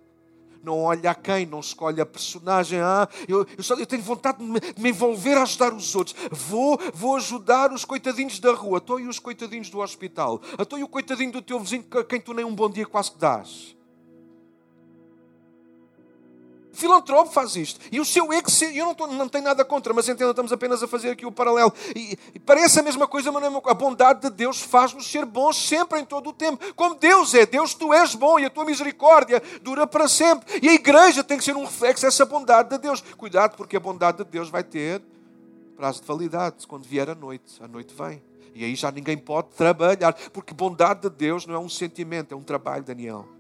[0.64, 2.80] Não olha a quem, não escolhe a personagem.
[2.80, 5.94] Ah, eu, eu, só, eu tenho vontade de me, de me, envolver a ajudar os
[5.96, 6.16] outros.
[6.32, 8.80] Vou, vou ajudar os coitadinhos da rua.
[8.80, 10.42] Estou e os coitadinhos do hospital.
[10.60, 13.20] Estou e o coitadinho do teu vizinho, quem tu nem um bom dia quase que
[13.20, 13.76] dás
[16.76, 17.80] filantropo faz isto.
[17.92, 20.84] E o seu ego, eu não, estou, não tenho nada contra, mas entendo, estamos apenas
[20.84, 21.74] a fazer aqui o paralelo.
[21.96, 25.26] E, e parece a mesma coisa, mas não é a bondade de Deus faz-nos ser
[25.26, 26.74] bons sempre, em todo o tempo.
[26.74, 30.60] Como Deus é, Deus, tu és bom e a tua misericórdia dura para sempre.
[30.62, 33.02] E a igreja tem que ser um reflexo dessa bondade de Deus.
[33.18, 35.02] Cuidado, porque a bondade de Deus vai ter
[35.76, 37.62] prazo de validade quando vier a noite.
[37.62, 38.22] A noite vem.
[38.54, 42.38] E aí já ninguém pode trabalhar, porque bondade de Deus não é um sentimento, é
[42.38, 43.35] um trabalho, Daniel.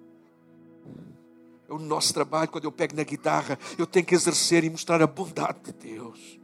[1.68, 2.50] É o nosso trabalho.
[2.50, 6.40] Quando eu pego na guitarra, eu tenho que exercer e mostrar a bondade de Deus.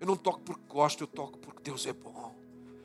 [0.00, 2.34] Eu não toco porque gosto, eu toco porque Deus é bom.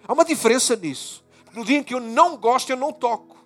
[0.08, 1.24] Há uma diferença nisso.
[1.54, 3.38] No dia em que eu não gosto, eu não toco.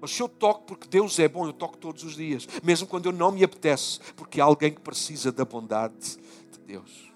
[0.00, 2.46] Mas se eu toco porque Deus é bom, eu toco todos os dias.
[2.62, 3.98] Mesmo quando eu não me apetece.
[4.14, 6.16] Porque há alguém que precisa da bondade
[6.52, 7.12] de Deus.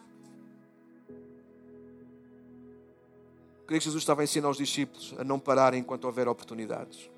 [3.66, 7.10] Creio que Jesus estava a ensinar os discípulos a não pararem enquanto houver oportunidades.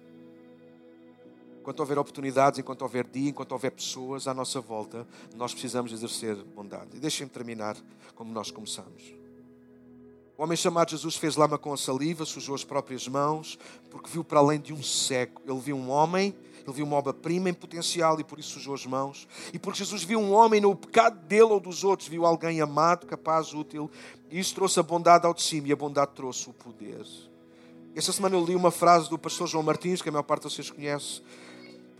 [1.60, 5.06] Enquanto houver oportunidades, enquanto houver dia, enquanto houver pessoas à nossa volta,
[5.36, 6.96] nós precisamos exercer bondade.
[6.96, 7.76] E deixem-me terminar
[8.14, 9.20] como nós começamos.
[10.38, 13.58] O homem chamado Jesus fez lama com a saliva, sujou as próprias mãos,
[13.90, 15.42] porque viu para além de um cego.
[15.46, 16.34] Ele viu um homem,
[16.66, 19.28] ele viu uma obra-prima em potencial e por isso sujou as mãos.
[19.52, 23.06] E porque Jesus viu um homem no pecado dele ou dos outros, viu alguém amado,
[23.06, 23.90] capaz, útil,
[24.30, 27.04] e isso trouxe a bondade ao de cima e a bondade trouxe o poder.
[27.94, 30.54] Esta semana eu li uma frase do pastor João Martins, que a maior parte de
[30.54, 31.20] vocês conhece,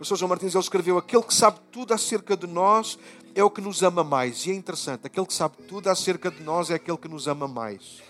[0.01, 2.97] pastor João Martins ele escreveu: Aquele que sabe tudo acerca de nós
[3.35, 4.45] é o que nos ama mais.
[4.47, 7.47] E é interessante, aquele que sabe tudo acerca de nós é aquele que nos ama
[7.47, 8.01] mais.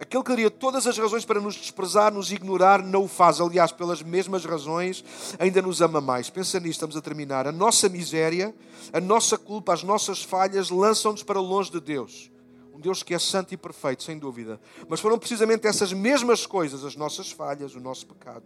[0.00, 3.40] Aquele que daria todas as razões para nos desprezar, nos ignorar, não o faz.
[3.40, 5.04] Aliás, pelas mesmas razões,
[5.38, 6.30] ainda nos ama mais.
[6.30, 7.46] Pensa nisto, estamos a terminar.
[7.46, 8.54] A nossa miséria,
[8.90, 12.30] a nossa culpa, as nossas falhas lançam-nos para longe de Deus.
[12.74, 14.60] Um Deus que é santo e perfeito, sem dúvida.
[14.88, 18.44] Mas foram precisamente essas mesmas coisas, as nossas falhas, o nosso pecado,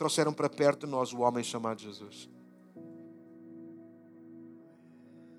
[0.00, 2.26] trouxeram para perto de nós o homem chamado Jesus.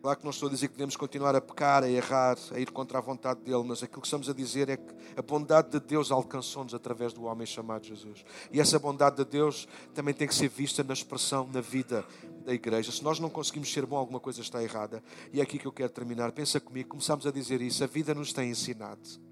[0.03, 2.69] Claro que não estou a dizer que devemos continuar a pecar, a errar, a ir
[2.69, 5.79] contra a vontade dele, mas aquilo que estamos a dizer é que a bondade de
[5.79, 8.23] Deus alcançou-nos através do homem chamado Jesus.
[8.51, 12.05] E essa bondade de Deus também tem que ser vista na expressão, na vida
[12.45, 12.91] da igreja.
[12.91, 15.03] Se nós não conseguimos ser bom, alguma coisa está errada.
[15.33, 16.31] E é aqui que eu quero terminar.
[16.33, 17.83] Pensa comigo, começamos a dizer isso.
[17.83, 19.30] A vida nos tem ensinado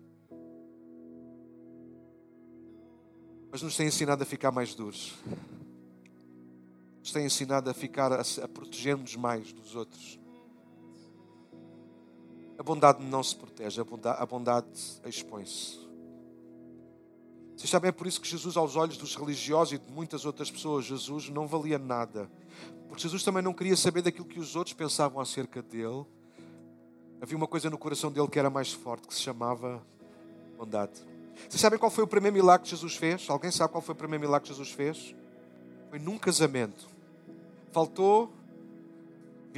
[3.51, 5.15] mas nos tem ensinado a ficar mais duros.
[6.99, 10.19] Nos tem ensinado a ficar a, a proteger-nos mais dos outros.
[12.57, 14.67] A bondade não se protege, a bondade, a bondade
[15.05, 15.79] expõe-se.
[17.55, 20.49] Vocês sabem, é por isso que Jesus, aos olhos dos religiosos e de muitas outras
[20.49, 22.29] pessoas, Jesus não valia nada.
[22.87, 26.05] Porque Jesus também não queria saber daquilo que os outros pensavam acerca dele.
[27.21, 29.85] Havia uma coisa no coração dele que era mais forte, que se chamava
[30.57, 31.01] bondade.
[31.47, 33.29] Vocês sabem qual foi o primeiro milagre que Jesus fez?
[33.29, 35.15] Alguém sabe qual foi o primeiro milagre que Jesus fez?
[35.89, 36.87] Foi num casamento.
[37.71, 38.33] Faltou.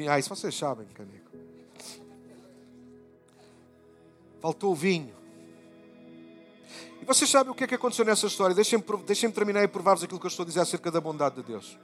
[0.09, 1.31] Ah, isso vocês sabem, Caneco.
[4.39, 5.13] Faltou o vinho.
[7.01, 8.55] E vocês sabem o que é que aconteceu nessa história?
[8.55, 11.43] Deixem-me deixem terminar e provar-vos aquilo que eu estou a dizer acerca da bondade de
[11.43, 11.77] Deus.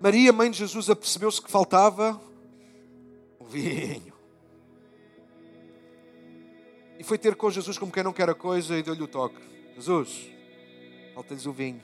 [0.00, 2.20] Maria, mãe de Jesus, apercebeu-se que faltava
[3.38, 4.13] o vinho.
[6.98, 9.40] E foi ter com Jesus como quem não quer a coisa e deu-lhe o toque.
[9.76, 10.30] Jesus,
[11.14, 11.82] falta-lhes o vinho.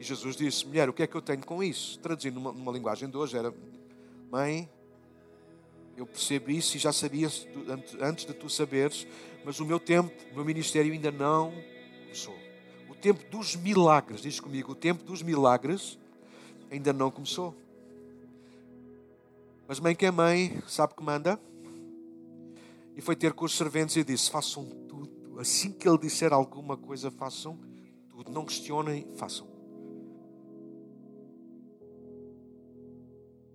[0.00, 1.98] E Jesus disse: Mulher, o que é que eu tenho com isso?
[2.00, 3.54] Traduzindo numa, numa linguagem de hoje, era:
[4.30, 4.68] Mãe,
[5.96, 7.28] eu percebo isso e já sabia
[8.00, 9.06] antes de tu saberes,
[9.44, 11.52] mas o meu tempo, o meu ministério ainda não
[12.02, 12.36] começou.
[12.88, 15.98] O tempo dos milagres, diz comigo, o tempo dos milagres
[16.70, 17.54] ainda não começou.
[19.68, 21.38] Mas mãe que é mãe, sabe que manda?
[22.94, 25.38] E foi ter com os serventes e disse: Façam tudo.
[25.38, 27.58] Assim que ele disser alguma coisa, façam
[28.08, 28.30] tudo.
[28.30, 29.46] Não questionem, façam.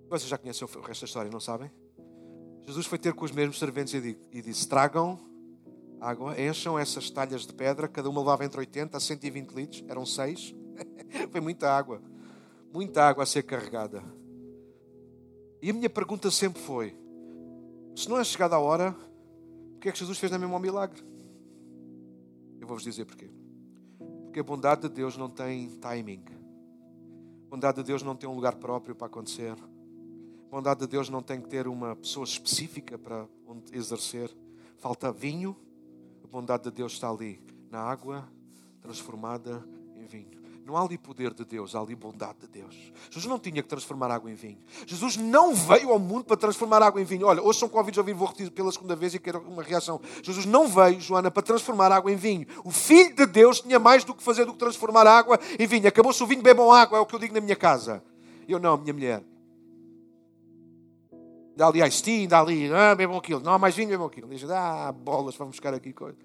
[0.09, 1.69] Vocês já conhecem o resto da história, não sabem?
[2.65, 5.19] Jesus foi ter com os mesmos serventes e disse: Tragam
[5.99, 10.05] água, encham essas talhas de pedra, cada uma levava entre 80 a 120 litros, eram
[10.05, 10.55] seis.
[11.31, 12.01] foi muita água,
[12.71, 14.03] muita água a ser carregada.
[15.61, 16.95] E a minha pergunta sempre foi:
[17.95, 18.95] se não é chegada a hora,
[19.77, 21.03] porque é que Jesus fez na mesma um milagre?
[22.59, 23.29] Eu vou-vos dizer porquê.
[24.23, 26.25] Porque a bondade de Deus não tem timing.
[27.45, 29.53] A bondade de Deus não tem um lugar próprio para acontecer.
[29.53, 33.27] A bondade de Deus não tem que ter uma pessoa específica para
[33.71, 34.35] exercer.
[34.77, 35.55] Falta vinho,
[36.23, 38.27] a bondade de Deus está ali, na água
[38.81, 39.63] transformada
[39.95, 40.36] em vinho.
[40.67, 42.75] Não há ali poder de Deus, há ali bondade de Deus.
[43.09, 44.57] Jesus não tinha que transformar água em vinho.
[44.85, 47.25] Jesus não veio ao mundo para transformar água em vinho.
[47.25, 50.01] Olha, hoje são convidados a ouvir, vou repetir pela segunda vez e quero uma reação.
[50.21, 52.45] Jesus não veio, Joana, para transformar água em vinho.
[52.65, 55.87] O Filho de Deus tinha mais do que fazer do que transformar água em vinho.
[55.87, 58.03] Acabou-se o vinho, bebam água, é o que eu digo na minha casa.
[58.45, 59.23] Eu não, minha mulher.
[61.55, 63.39] Dá ali ice tea, dá ali, ah, bebam aquilo.
[63.39, 64.27] Não há mais vinho, bebam aquilo.
[64.27, 66.17] Diz, ah, bolas, vamos buscar aqui coisa.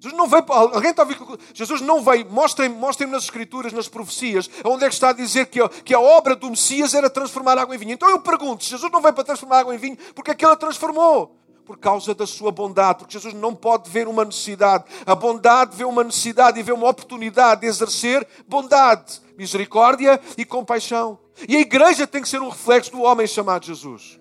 [0.00, 1.18] Jesus não veio, alguém está a ouvir?
[1.52, 5.46] Jesus não veio, mostrem-me mostrem nas Escrituras, nas profecias, onde é que está a dizer
[5.46, 7.92] que a, que a obra do Messias era transformar água em vinho.
[7.92, 10.42] Então eu pergunto, se Jesus não veio para transformar água em vinho, porque é que
[10.42, 11.36] ele a transformou?
[11.66, 14.84] Por causa da sua bondade, porque Jesus não pode ver uma necessidade.
[15.04, 21.18] A bondade vê uma necessidade e vê uma oportunidade de exercer bondade, misericórdia e compaixão.
[21.46, 24.18] E a igreja tem que ser um reflexo do homem chamado Jesus.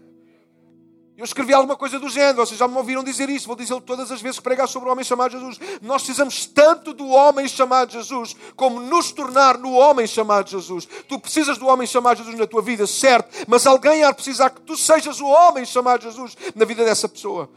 [1.19, 4.09] Eu escrevi alguma coisa do género, vocês já me ouviram dizer isso, vou dizê-lo todas
[4.09, 5.59] as vezes que pregar sobre o homem chamado Jesus.
[5.81, 10.85] Nós precisamos tanto do homem chamado Jesus, como nos tornar no homem chamado Jesus.
[10.85, 14.49] Tu precisas do homem chamado Jesus na tua vida, certo, mas alguém há de precisar
[14.49, 17.49] que tu sejas o homem chamado Jesus na vida dessa pessoa.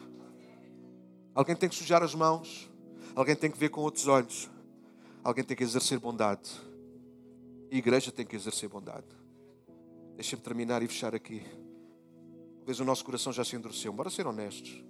[1.32, 2.68] Alguém tem que sujar as mãos,
[3.14, 4.50] alguém tem que ver com outros olhos,
[5.22, 6.50] alguém tem que exercer bondade.
[7.70, 9.06] A igreja tem que exercer bondade.
[10.16, 11.61] Deixa-me terminar e fechar aqui.
[12.62, 13.92] Talvez o nosso coração já se endureceu.
[13.92, 14.84] Bora ser honestos.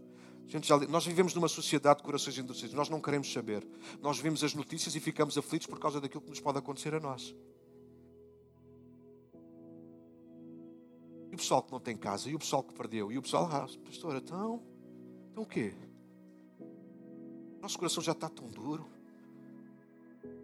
[0.47, 2.75] Já, nós vivemos numa sociedade de corações endurecidos.
[2.75, 3.66] Nós não queremos saber.
[4.03, 7.01] Nós vemos as notícias e ficamos aflitos por causa daquilo que nos pode acontecer a
[7.01, 7.35] nós.
[11.31, 13.49] E o pessoal que não tem casa, e o pessoal que perdeu, e o pessoal,
[13.51, 14.62] ah, pastor, então,
[15.31, 15.75] então o quê?
[17.62, 18.87] Nosso coração já está tão duro.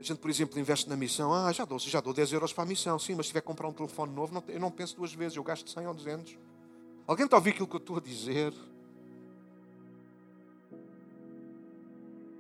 [0.01, 1.35] A gente, por exemplo, investe na missão.
[1.35, 2.99] Ah, já dou, já dou 10 euros para a missão.
[2.99, 5.37] Sim, mas se tiver que comprar um telefone novo, eu não penso duas vezes.
[5.37, 6.48] Eu gasto 100 ou 200.
[7.09, 8.53] Alguém está ouvir aquilo que eu estou a dizer?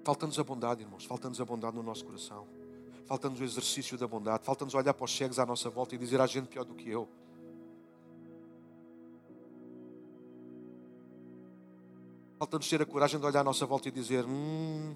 [0.04, 1.06] Falta-nos a bondade, irmãos.
[1.06, 2.46] Falta-nos a bondade no nosso coração.
[3.06, 4.44] Falta-nos o exercício da bondade.
[4.44, 6.90] Falta-nos olhar para os cegos à nossa volta e dizer à gente pior do que
[6.90, 7.08] eu.
[12.38, 14.94] Falta-nos ter a coragem de olhar à nossa volta e dizer: Hum,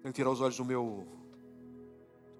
[0.00, 1.04] tenho que tirar os olhos do meu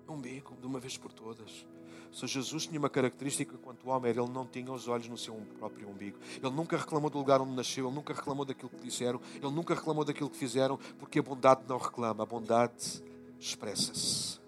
[0.09, 1.67] umbigo de uma vez por todas.
[2.13, 5.89] Se Jesus tinha uma característica quanto homem, ele não tinha os olhos no seu próprio
[5.89, 6.19] umbigo.
[6.43, 9.75] Ele nunca reclamou do lugar onde nasceu, ele nunca reclamou daquilo que disseram, ele nunca
[9.75, 13.03] reclamou daquilo que fizeram, porque a bondade não reclama, a bondade
[13.39, 14.41] expressa-se.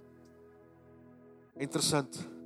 [1.55, 2.19] É interessante.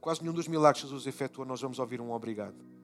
[0.00, 2.74] Quase nenhum dos milagres que Jesus efetuou, nós vamos ouvir um obrigado.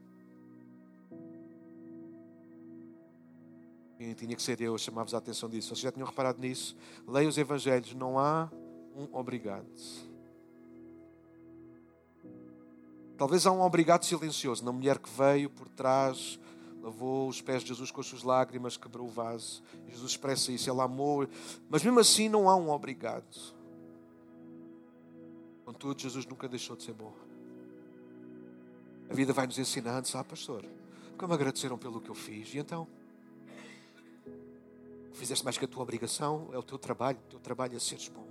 [4.00, 5.68] E tinha que ser eu a chamar-vos a atenção disso.
[5.68, 6.74] Vocês já tinham reparado nisso?
[7.06, 8.50] Leia os Evangelhos, não há
[8.97, 9.66] um obrigado.
[13.16, 16.41] Talvez há um obrigado silencioso na mulher que veio por trás,
[16.82, 19.62] lavou os pés de Jesus com as suas lágrimas, quebrou o vaso.
[19.88, 21.28] Jesus expressa isso, ele amou.
[21.68, 23.55] Mas mesmo assim não há um obrigado.
[25.66, 27.12] Contudo, Jesus nunca deixou de ser bom.
[29.11, 30.64] A vida vai nos ensinando, sabe, pastor?
[31.11, 32.55] Nunca me agradeceram pelo que eu fiz.
[32.55, 32.88] E então?
[35.12, 37.18] Fizeste mais que a tua obrigação, é o teu trabalho.
[37.18, 38.30] O teu trabalho é seres bom.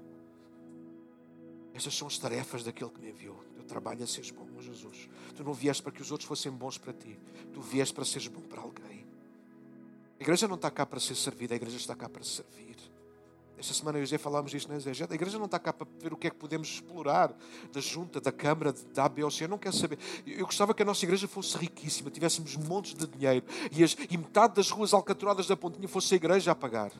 [1.73, 3.43] Estas são as tarefas daquele que me enviou.
[3.67, 5.07] trabalho é seres bom, Jesus.
[5.35, 7.19] Tu não vieste para que os outros fossem bons para ti.
[7.53, 9.07] Tu vieste para seres bom para alguém.
[10.19, 12.75] A igreja não está cá para ser servida, a igreja está cá para servir.
[13.59, 14.91] Esta semana eu e o falámos disto na Zé.
[15.09, 17.35] A igreja não está cá para ver o que é que podemos explorar
[17.73, 19.41] da junta, da Câmara, da ABOC.
[19.41, 19.99] Eu não quero saber.
[20.25, 24.17] Eu gostava que a nossa igreja fosse riquíssima, tivéssemos montes de dinheiro e, as, e
[24.17, 26.91] metade das ruas alcaturadas da Pontinha fosse a igreja a pagar.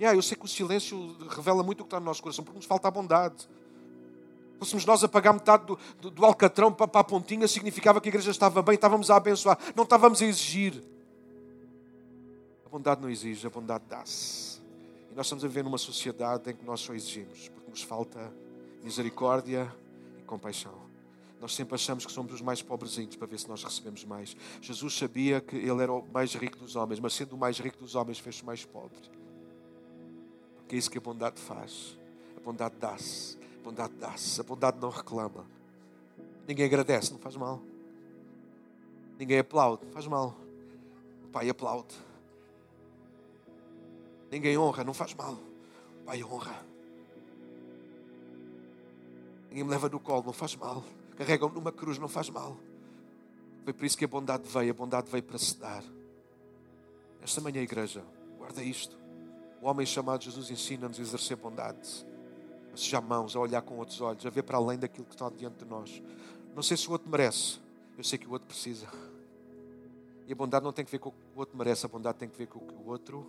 [0.00, 2.56] Yeah, eu sei que o silêncio revela muito o que está no nosso coração, porque
[2.56, 3.48] nos falta a bondade.
[4.58, 8.08] Fôssemos nós a pagar metade do, do, do alcatrão para, para a pontinha, significava que
[8.08, 10.82] a igreja estava bem, estávamos a abençoar, não estávamos a exigir.
[12.66, 14.60] A bondade não exige, a bondade dá-se.
[15.10, 18.32] E nós estamos a viver numa sociedade em que nós só exigimos, porque nos falta
[18.82, 19.72] misericórdia
[20.18, 20.74] e compaixão.
[21.40, 24.36] Nós sempre achamos que somos os mais pobrezinhos para ver se nós recebemos mais.
[24.60, 27.78] Jesus sabia que ele era o mais rico dos homens, mas sendo o mais rico
[27.78, 29.17] dos homens, fez-se mais pobre.
[30.68, 31.96] Porque é isso que a bondade faz.
[32.36, 33.38] A bondade dá-se.
[33.58, 34.38] A bondade dá-se.
[34.38, 35.46] A bondade não reclama.
[36.46, 37.62] Ninguém agradece, não faz mal.
[39.18, 40.36] Ninguém aplaude, faz mal.
[41.24, 41.94] O pai aplaude.
[44.30, 45.38] Ninguém honra, não faz mal.
[46.02, 46.62] O pai honra.
[49.48, 50.84] Ninguém me leva no colo, não faz mal.
[51.16, 52.58] Carregam-me numa cruz, não faz mal.
[53.64, 54.72] Foi por isso que a bondade veio.
[54.72, 55.82] A bondade veio para se dar.
[57.22, 58.04] Esta manhã, igreja,
[58.36, 58.97] guarda isto.
[59.60, 62.06] O homem chamado Jesus ensina-nos a exercer bondade,
[62.72, 65.28] a sujar mãos, a olhar com outros olhos, a ver para além daquilo que está
[65.30, 66.02] diante de nós.
[66.54, 67.58] Não sei se o outro merece,
[67.96, 68.86] eu sei que o outro precisa.
[70.26, 72.18] E a bondade não tem que ver com o que o outro merece, a bondade
[72.18, 73.26] tem que ver com o que o outro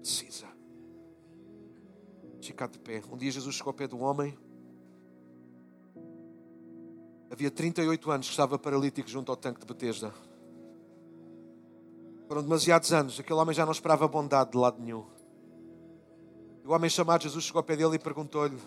[0.00, 0.46] precisa.
[2.42, 3.02] Ficar de pé.
[3.10, 4.36] Um dia Jesus chegou ao pé do homem.
[7.30, 10.14] Havia 38 anos que estava paralítico junto ao tanque de Betesda.
[12.26, 13.20] Foram demasiados anos.
[13.20, 15.04] Aquele homem já não esperava bondade de lado nenhum.
[16.68, 18.58] O homem chamado Jesus chegou ao pé dele e perguntou-lhe: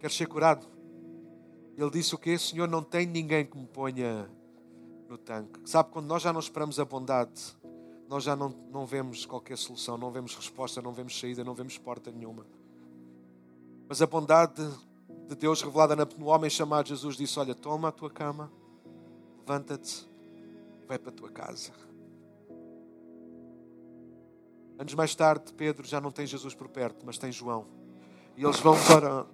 [0.00, 0.66] Queres ser curado?
[1.78, 2.36] Ele disse o quê?
[2.36, 4.28] Senhor, não tem ninguém que me ponha
[5.08, 5.60] no tanque.
[5.70, 7.56] Sabe, quando nós já não esperamos a bondade,
[8.08, 11.78] nós já não, não vemos qualquer solução, não vemos resposta, não vemos saída, não vemos
[11.78, 12.44] porta nenhuma.
[13.88, 14.68] Mas a bondade
[15.28, 18.50] de Deus revelada no homem chamado Jesus disse: Olha, toma a tua cama,
[19.38, 20.10] levanta-te
[20.82, 21.70] e vai para a tua casa.
[24.80, 27.66] Anos mais tarde, Pedro já não tem Jesus por perto, mas tem João.
[28.34, 29.26] E eles vão para,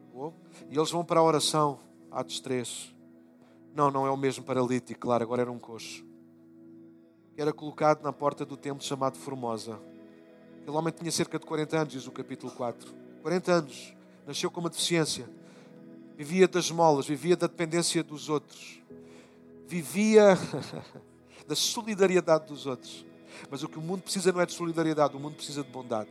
[0.68, 1.78] e eles vão para a oração,
[2.10, 2.92] Atos 3.
[3.72, 6.04] Não, não é o mesmo paralítico, claro, agora era um coxo.
[7.36, 9.78] Era colocado na porta do templo chamado Formosa.
[10.62, 12.92] Aquele homem tinha cerca de 40 anos, diz o capítulo 4.
[13.22, 13.94] 40 anos.
[14.26, 15.30] Nasceu com uma deficiência.
[16.16, 18.82] Vivia das molas, vivia da dependência dos outros.
[19.68, 20.36] Vivia
[21.46, 23.06] da solidariedade dos outros.
[23.50, 26.10] Mas o que o mundo precisa não é de solidariedade, o mundo precisa de bondade.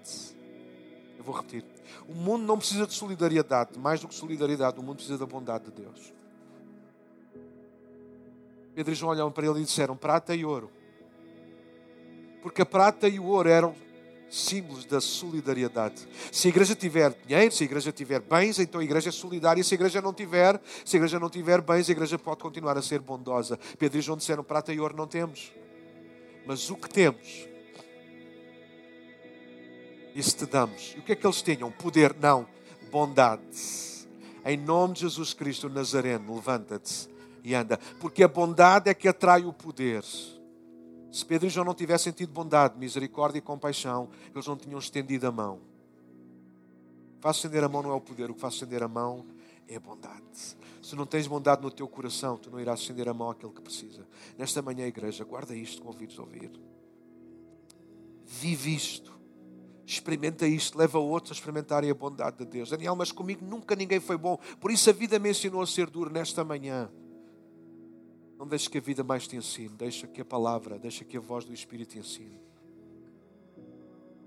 [1.17, 1.65] Eu vou repetir.
[2.07, 5.65] O mundo não precisa de solidariedade, mais do que solidariedade, o mundo precisa da bondade
[5.65, 6.13] de Deus.
[8.76, 10.69] Pedro e João olharam para ele e disseram: prata e ouro.
[12.41, 13.76] Porque a prata e o ouro eram
[14.30, 16.07] símbolos da solidariedade.
[16.32, 19.63] Se a igreja tiver dinheiro, se a igreja tiver bens, então a igreja é solidária.
[19.63, 22.78] Se a igreja não tiver, se a igreja não tiver bens, a igreja pode continuar
[22.78, 23.57] a ser bondosa.
[23.80, 25.51] Pedro e João disseram: prata e ouro não temos.
[26.46, 27.48] Mas o que temos,
[30.14, 30.93] isso te damos.
[30.96, 31.72] E o que é que eles tinham?
[31.72, 32.16] Poder?
[32.20, 32.48] Não.
[32.91, 34.06] Bondade.
[34.46, 37.10] Em nome de Jesus Cristo Nazareno, levanta-te
[37.43, 37.78] e anda.
[38.00, 40.04] Porque a bondade é que atrai o poder.
[40.04, 45.28] Se Pedro e João não tivessem tido bondade, misericórdia e compaixão, eles não tinham estendido
[45.28, 45.60] a mão.
[47.20, 49.26] Faz estender a mão não é o poder, o que faz estender a mão
[49.68, 50.57] é bondade.
[50.82, 53.61] Se não tens bondade no teu coração, tu não irás estender a mão àquele que
[53.61, 54.07] precisa.
[54.38, 56.51] Nesta manhã, igreja, guarda isto com ouvidos a ouvir.
[58.26, 59.13] Vive isto.
[59.86, 62.70] Experimenta isto, leva outros a experimentarem a bondade de Deus.
[62.70, 64.38] Daniel, mas comigo nunca ninguém foi bom.
[64.59, 66.89] Por isso a vida me ensinou a ser duro nesta manhã.
[68.38, 69.70] Não deixes que a vida mais te ensine.
[69.70, 72.45] Deixa que a palavra, deixa que a voz do Espírito te ensine.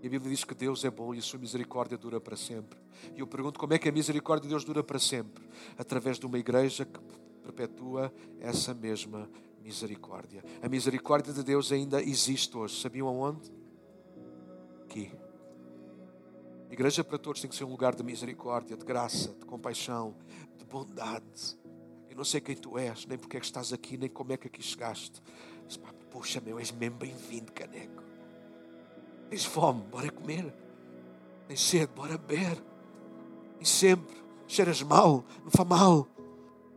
[0.03, 2.79] E a Bíblia diz que Deus é bom e a sua misericórdia dura para sempre.
[3.17, 5.45] E eu pergunto como é que a misericórdia de Deus dura para sempre?
[5.77, 7.01] Através de uma igreja que
[7.43, 9.29] perpetua essa mesma
[9.63, 10.45] misericórdia.
[10.63, 12.81] A misericórdia de Deus ainda existe hoje.
[12.81, 13.51] Sabiam aonde?
[14.85, 15.11] Aqui.
[16.71, 20.15] A igreja para todos tem que ser um lugar de misericórdia, de graça, de compaixão,
[20.57, 21.59] de bondade.
[22.09, 24.37] Eu não sei quem tu és, nem porque é que estás aqui, nem como é
[24.37, 25.21] que aqui chegaste.
[25.65, 28.08] Mas, pá, poxa, meu, és mesmo bem-vindo, caneco.
[29.29, 30.55] Tens fome, bora comer.
[31.47, 32.63] Tens sede, bora beber.
[33.61, 34.17] E sempre,
[34.47, 36.07] cheiras mal, não faz mal.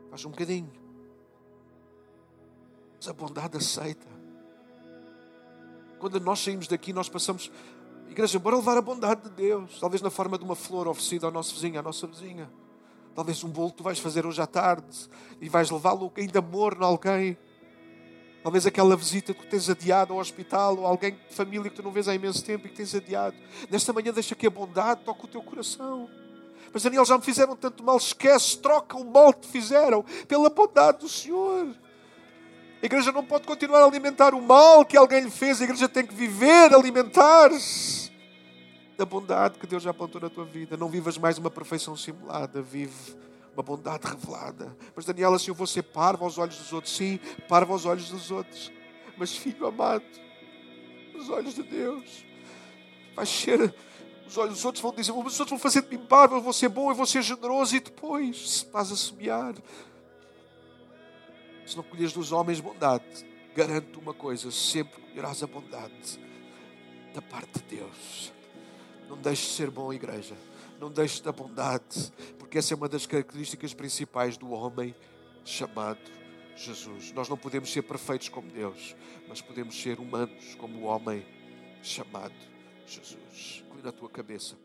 [0.09, 0.71] Faz um bocadinho.
[2.97, 4.07] Mas a bondade aceita.
[5.99, 7.51] Quando nós saímos daqui, nós passamos.
[8.09, 9.79] Igreja, bora levar a bondade de Deus.
[9.79, 12.51] Talvez na forma de uma flor oferecida ao nosso vizinho, à nossa vizinha.
[13.15, 16.83] Talvez um bolo que tu vais fazer hoje à tarde e vais levá-lo ainda morno
[16.83, 17.37] a alguém.
[18.43, 21.91] Talvez aquela visita que tens adiado ao hospital ou alguém de família que tu não
[21.91, 23.35] vês há imenso tempo e que tens adiado.
[23.69, 26.09] Nesta manhã deixa que a bondade toque o teu coração.
[26.73, 27.97] Mas Daniel, já me fizeram tanto mal.
[27.97, 31.67] Esquece, troca o mal que te fizeram pela bondade do Senhor.
[32.81, 35.61] A igreja não pode continuar a alimentar o mal que alguém lhe fez.
[35.61, 38.09] A igreja tem que viver, alimentar-se
[38.97, 40.75] da bondade que Deus já apontou na tua vida.
[40.77, 42.61] Não vivas mais uma perfeição simulada.
[42.61, 43.15] Vive
[43.53, 44.75] uma bondade revelada.
[44.95, 46.95] Mas Daniel, assim eu vou ser parvo aos olhos dos outros.
[46.95, 48.71] Sim, parvo aos olhos dos outros.
[49.17, 50.03] Mas filho amado,
[51.15, 52.25] os olhos de Deus,
[53.15, 53.73] vai ser.
[54.25, 56.53] Os olhos dos outros vão dizer, os outros vão fazer de mim parvo, eu vou
[56.53, 57.75] ser bom, eu vou ser generoso.
[57.75, 59.53] E depois, se estás a semear,
[61.65, 63.03] se não colheres dos homens bondade,
[63.53, 66.19] garanto uma coisa: sempre colherás a bondade
[67.13, 68.31] da parte de Deus.
[69.09, 70.37] Não deixes de ser bom, igreja.
[70.79, 72.11] Não deixes da bondade,
[72.51, 74.93] porque essa é uma das características principais do homem
[75.45, 76.01] chamado
[76.53, 77.13] Jesus.
[77.13, 78.93] Nós não podemos ser perfeitos como Deus,
[79.25, 81.25] mas podemos ser humanos como o homem
[81.81, 82.35] chamado
[82.85, 83.63] Jesus.
[83.69, 84.57] Cuida a tua cabeça.